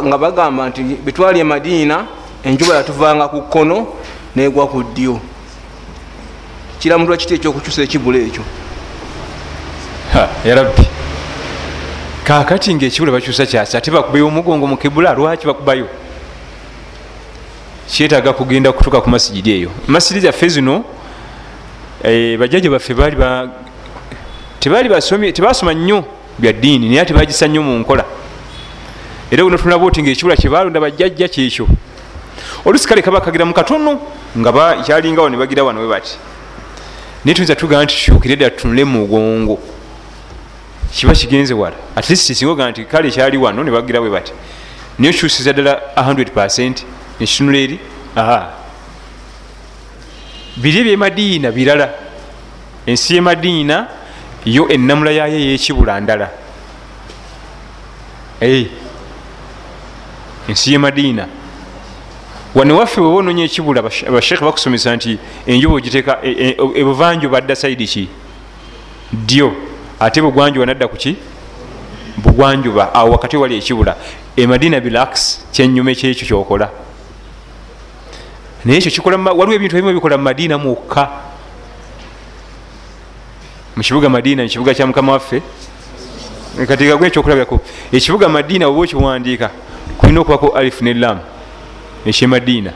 [0.06, 2.06] nga bagamba nti betwali emadiina
[2.44, 3.86] enjuba yatuvanga ku kkono
[4.36, 5.20] negwa ku ddyo
[6.80, 8.42] kiramutwa kiti ekyokukyusa ekibula ekyo?
[10.44, 10.84] Yarabbi
[12.24, 15.86] kakati ngaekibula bakyusa kyasi ate bakubayo omugongo mukibula lwaki bakubayo?
[17.86, 19.70] Kyetaaga kugenda kutuka ku masigiri eyo.
[19.86, 20.84] Masiri zaffe zino
[22.02, 23.48] eh, bajjaja baffe baali ba
[24.60, 26.04] tebaali tebasoma nnyo
[26.38, 28.04] bya ddiini naye tebagisa nnyo mu nkola.
[29.30, 31.66] Era buno tulaba oti ngaekibula kyebalonda bajjajja kyekyo.
[32.64, 34.00] Olusi kale kaba kagira mu katono
[34.38, 36.16] nga kyalingawo ne bagira wano we bati
[37.24, 39.58] naye tuyinza tugamba nti tukyukire ddala tutunule mugongo.
[40.92, 41.76] Kiba kigenze wala.
[41.96, 44.32] Atleast singa ogaa nti kale kyali wano ne bagira bwe bati
[44.98, 46.84] naye okyusiza ddala 100
[47.20, 47.78] nekitunula eri
[48.16, 48.52] aha.
[50.56, 51.94] Biri ebyemadiina birala.
[52.86, 53.86] Ensi yemadiina
[54.44, 56.30] yo enamula yayo eyekibula ndala.
[60.48, 61.28] Ensi yemadiina
[62.54, 66.18] wane waffe weba ononya ekibula abasheekhe bakusomesa nti enjuba ogiteeka
[66.74, 68.08] ebuvanjuba adda saidi ki?
[69.12, 69.52] Ddyo.
[70.00, 71.16] Ate bugwanjuba nadda kuki
[72.16, 72.94] bugwanjuba.
[72.94, 73.96] Awo wakati wali ekibula.
[74.36, 76.70] Emadiina bilax kyenyuma ekyekyo kyokola.
[78.64, 81.08] Naye ekyo kikola waliwo ebintu ebimu bikola mu madiina mwokka
[83.76, 85.42] mukibuga madiina mukibuga kya mukama waffe.
[86.66, 87.60] Katigagwe ekyokulabirako
[87.92, 89.50] ekibuga madiina oba okiwandiika
[89.98, 91.18] kulina okubako alif ne lam
[92.06, 92.72] ekyemadiina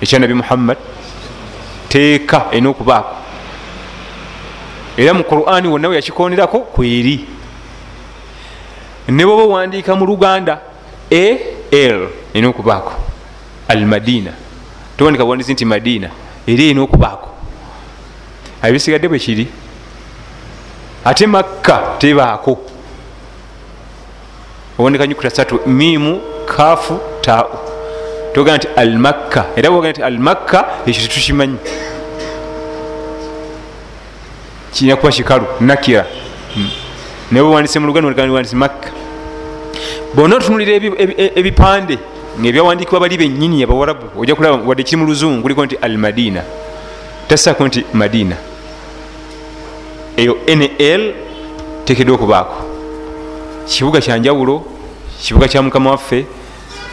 [0.00, 0.78] ekya nabi muhammad
[1.88, 3.16] teeka erina okubaako
[4.96, 7.24] era mu qurani wonna we yakikonerako kweri
[9.08, 10.60] ne bwoba owandiika mu luganda
[11.10, 11.38] al
[11.70, 12.92] erina okubaako
[13.68, 14.32] al madina
[14.96, 16.10] towandika buwandizi nti madiina
[16.46, 17.28] era erina okubaako
[18.62, 19.46] abisigadde bwe kiri
[21.06, 22.58] ate makka tebaako.
[24.78, 27.65] Owandika nyukuta satu mimu kafu tau
[28.36, 31.56] togaa nti al makka era boga nti al makka ekyo tetukimanyi.
[34.72, 36.04] Kirina kuba kikalu nakira.
[37.30, 38.90] Naye bwewandise mu luganda wandise makka.
[40.14, 40.72] Bona otunulira
[41.34, 41.98] ebipande
[42.40, 46.42] ngaebyawandikibwa bali benyini abawarabu ojja kulaba wadde kiri mu luzungu kuliko nti al madina
[47.28, 48.36] tasako nti madina.
[50.16, 51.14] Eyo nl
[51.84, 52.56] tekedwa okubaako.
[53.66, 54.62] Kibuga kyanjawulo
[55.22, 56.26] kibuga kya mukama waffe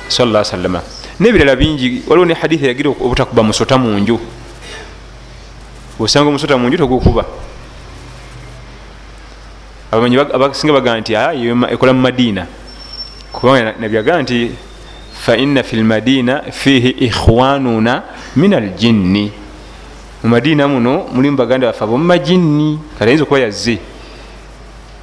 [0.08, 0.82] salla salama
[1.20, 4.20] nebirala bingi waliwo ne hadithi eyagira obutakuba musota munju
[6.00, 7.26] osanga omusota munju togukuba
[9.92, 11.14] abamanyi abasinga bagaa nti
[11.74, 12.48] ekola mu madiina
[13.32, 14.52] kubanga nabyagaa nti
[15.14, 18.04] faina fi lmadina fihi ikhwanuna
[18.36, 19.32] min aljinni
[20.24, 23.94] mu madiina muno mulimu baganda baffe abomumajinni katayinza okuba yazze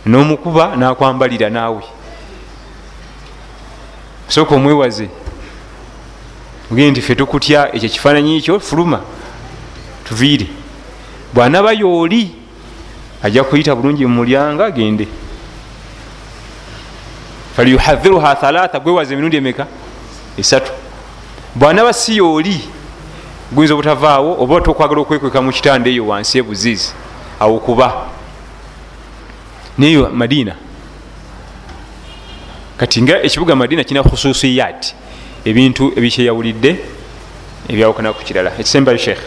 [0.06, 1.82] n'omukuba nakwambalira naawe.
[4.28, 5.08] Sooka omwewaze
[6.70, 9.00] ogende nti fe tukutya ekyo kifaananyi ekyo fuluma
[10.04, 10.46] tuviire.
[11.34, 12.30] Bwanaba yooli
[13.22, 15.08] ajja kuyita bulungi mumulyanga agende.
[17.56, 19.66] Falyuhadhiruha thalatha gwewaza emirundi emeka?
[20.36, 20.72] Esatu.
[21.54, 22.60] Bwanaba si yooli
[23.52, 26.92] guyinza obutavaawo oba tokwagala okwekweka mu kitanda eyo wansi ebuziizi
[27.40, 28.06] awo kuba.
[29.78, 30.54] Neyo madiina
[32.76, 34.94] kati nga ekibuga madiina kirina khususiyat
[35.44, 36.76] ebintu ebikyeyawulidde
[37.68, 38.52] ebyawukana ku kirala.
[38.58, 39.22] Ekisembali sheekh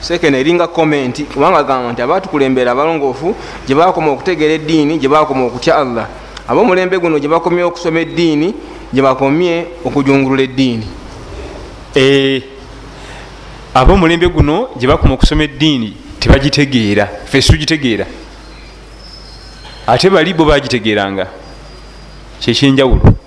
[0.00, 3.34] sekene eringa komenti kubanga gamba nti abatukulembera abalongoofu
[3.66, 6.06] gye bakoma okutegeera eddiini gye bakoma okutya allah.
[6.48, 8.54] Ab'omulembe guno gye bakomye okusoma eddiini
[8.92, 10.86] gye bakomye okujungulula eddiini.
[13.74, 18.06] Ab'omulembe guno gye bakoma okusoma eddiini tebagitegeera fe situgitegeera.
[19.86, 21.26] Ate bali bo bagitegeeranga
[22.40, 23.25] kyekyenjawulo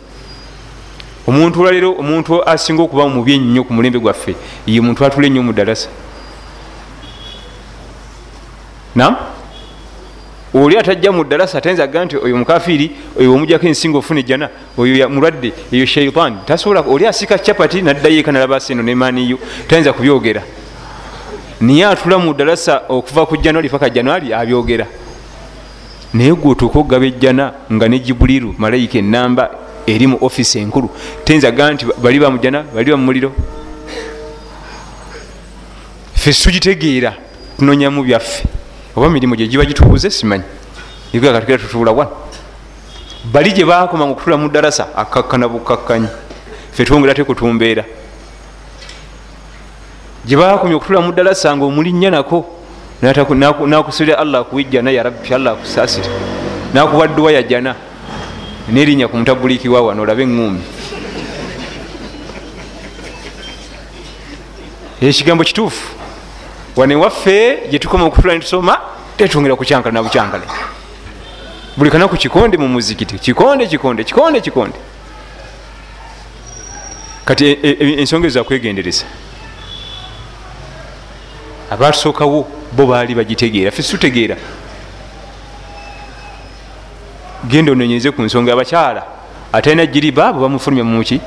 [1.28, 4.36] omuntu olwaleero omuntu asinga okuba mubi ennyo ku mulembe gwaffe
[4.68, 5.90] ye muntu atula ennyo mu ddalasa
[8.96, 9.16] nam
[10.54, 15.10] oli atajja mu ddalasa atayinza ga nti oyo mukafiiri oyo omujjako ensinga ofuna ejjana oyo
[15.10, 20.42] mulwadde eyo shaitan tasobola oli asika capati naddayo eka nalabasa eno nemaaniyo tayinza kubyogera.
[21.62, 24.88] Niye atula mu ddalasa okuva ku januari paka januari abyogera.
[26.14, 29.52] Naye gwe otuuka okugaba ejjana nga ne jibuliru malayika enamba
[29.96, 30.90] eri mu offisi enkulu.
[31.26, 33.32] Tayinza ga nti bali bamujjana bali bamumuliro?
[36.14, 37.14] Fe situgitegeera
[37.58, 38.44] tunonyamu byaffe.
[38.96, 40.44] Oba mirimu gye giba gitubuze simanyi.
[41.14, 42.12] Igakatukira tutuula wano
[43.34, 46.08] bali gye bakoma nga okutula mu ddalasa akakkana bukakkanyi.
[46.72, 47.84] Fe twongera te kutumbeera.
[50.26, 52.46] Gye bakomye okutula mu ddalasa nga omulinnya nako
[53.02, 56.10] nakusulira allah akuwijjana yarabbi allah akusasire
[56.74, 57.76] nakuwa dduwa yajjana
[58.72, 60.62] nerinnya ku mutabulikiwa wano olabe eŋŋumi
[65.02, 65.96] ekigambo kituufu.
[66.76, 68.78] Wane waffe gyetukoma okutula netusoma
[69.18, 70.44] tetwongera kucankala na bucankale
[71.78, 74.78] buli kanaku kikonde mu muzikiti kikonde kikonde kikonde kikonde.
[77.26, 79.06] Kati e- e- ensonga ezo zakwegendereza
[81.72, 84.36] abatusookawo bo baali bagitegeera fe situtegeera
[87.48, 89.04] genda ononyeze ku nsonga abakyala
[89.54, 91.22] atalina jiribaabu bamufulumya mumuki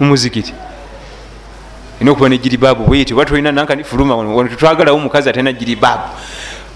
[0.00, 0.52] mumuzikiti
[2.00, 6.08] ina okuba ne jiribaabu bweti oba tolina nankani fuluma wano tetwagalawo omukazi atalina jiribaabu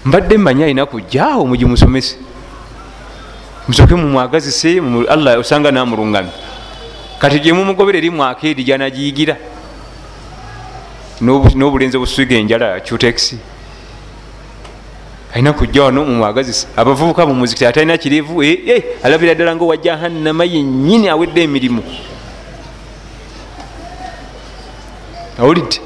[0.05, 2.17] mbadde mmanyi alina kujjaawo mugimusomese
[3.67, 6.31] musoke mumwagazise mu- allah osanga namulungamye
[7.19, 9.37] kati gyemumugobera eri mwaka eri gyanagiyigira.
[11.21, 13.35] N'obu- n'obulenzi obusiga enjala cutex
[15.33, 21.07] alina kujja wano mumwagazise abavubuka mumuzikiti atalina kirivu eh, eh, alabira ddala nga owajahannama yennyini
[21.09, 21.83] awedde emirimu.
[25.39, 25.77] Awulidde?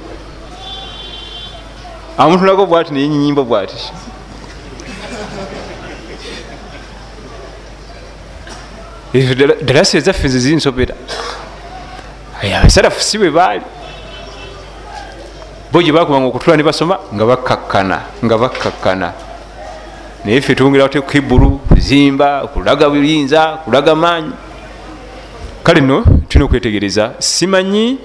[2.17, 3.77] Amutulako bwati neyenyinyimba bwati.
[9.13, 10.95] Ddala- dalasa ezaffe ze zinsobera
[12.41, 13.61] Aya, abasalafu si bwe baali.
[15.71, 19.13] Bo gye bakubanga okutula ne basoma nga bakkakkana nga bakkakkana
[20.25, 24.31] naye ffe twongerawo te kukibulu kuzimba kulaga buyinza kulaga maanyi.
[25.63, 27.97] Kale no tulina okwetegereza simanyi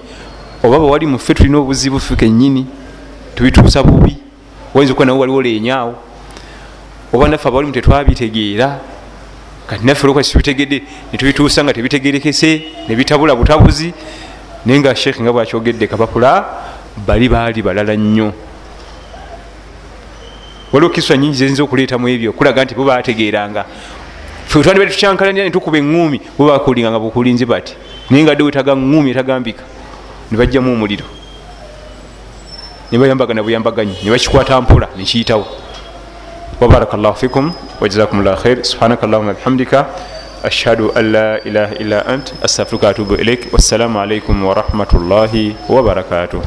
[0.63, 2.67] oba bawali muffe tulina obuzibu ffe kennyini
[3.35, 4.17] tubituusa bubi.
[4.75, 5.95] Wayinza okuba nawe waliwo lenyaawo
[7.13, 8.79] oba naffe abalimu tetwabitegeera
[9.67, 13.95] kati naffe olwokuba titubitegedde netubituusa nga tebitegerekese nebitabula butabuzi
[14.67, 16.45] naye nga sheekh nga bwakyogedde kapapula
[17.07, 18.33] bali baali balala nnyo
[20.73, 23.65] waliwo kiswa nyingi zeyinza okuleetamu ebyo okulaga nti bo bategeeranga
[24.47, 27.75] fe twandiba tukyankalanira netukuba eŋŋumi bo bakulinga nga bukulinze bati
[28.11, 29.65] naye nga dde wetaga ŋŋumi etagambika
[30.31, 31.05] ne bajjamu omuliro.
[32.93, 35.47] Ne bayambagana buyambaganyi ne bakikwata mpola nekiyitawo
[36.61, 38.65] wabaraka llahu fikum wajazakum llah khair.
[38.65, 39.87] Subhanaka llahuma bihamdika
[40.45, 46.43] ashhadu an la ilaha illa ant astafiruka atubu ilaik wassalamu alaikum warahmatullahi wabarakatuh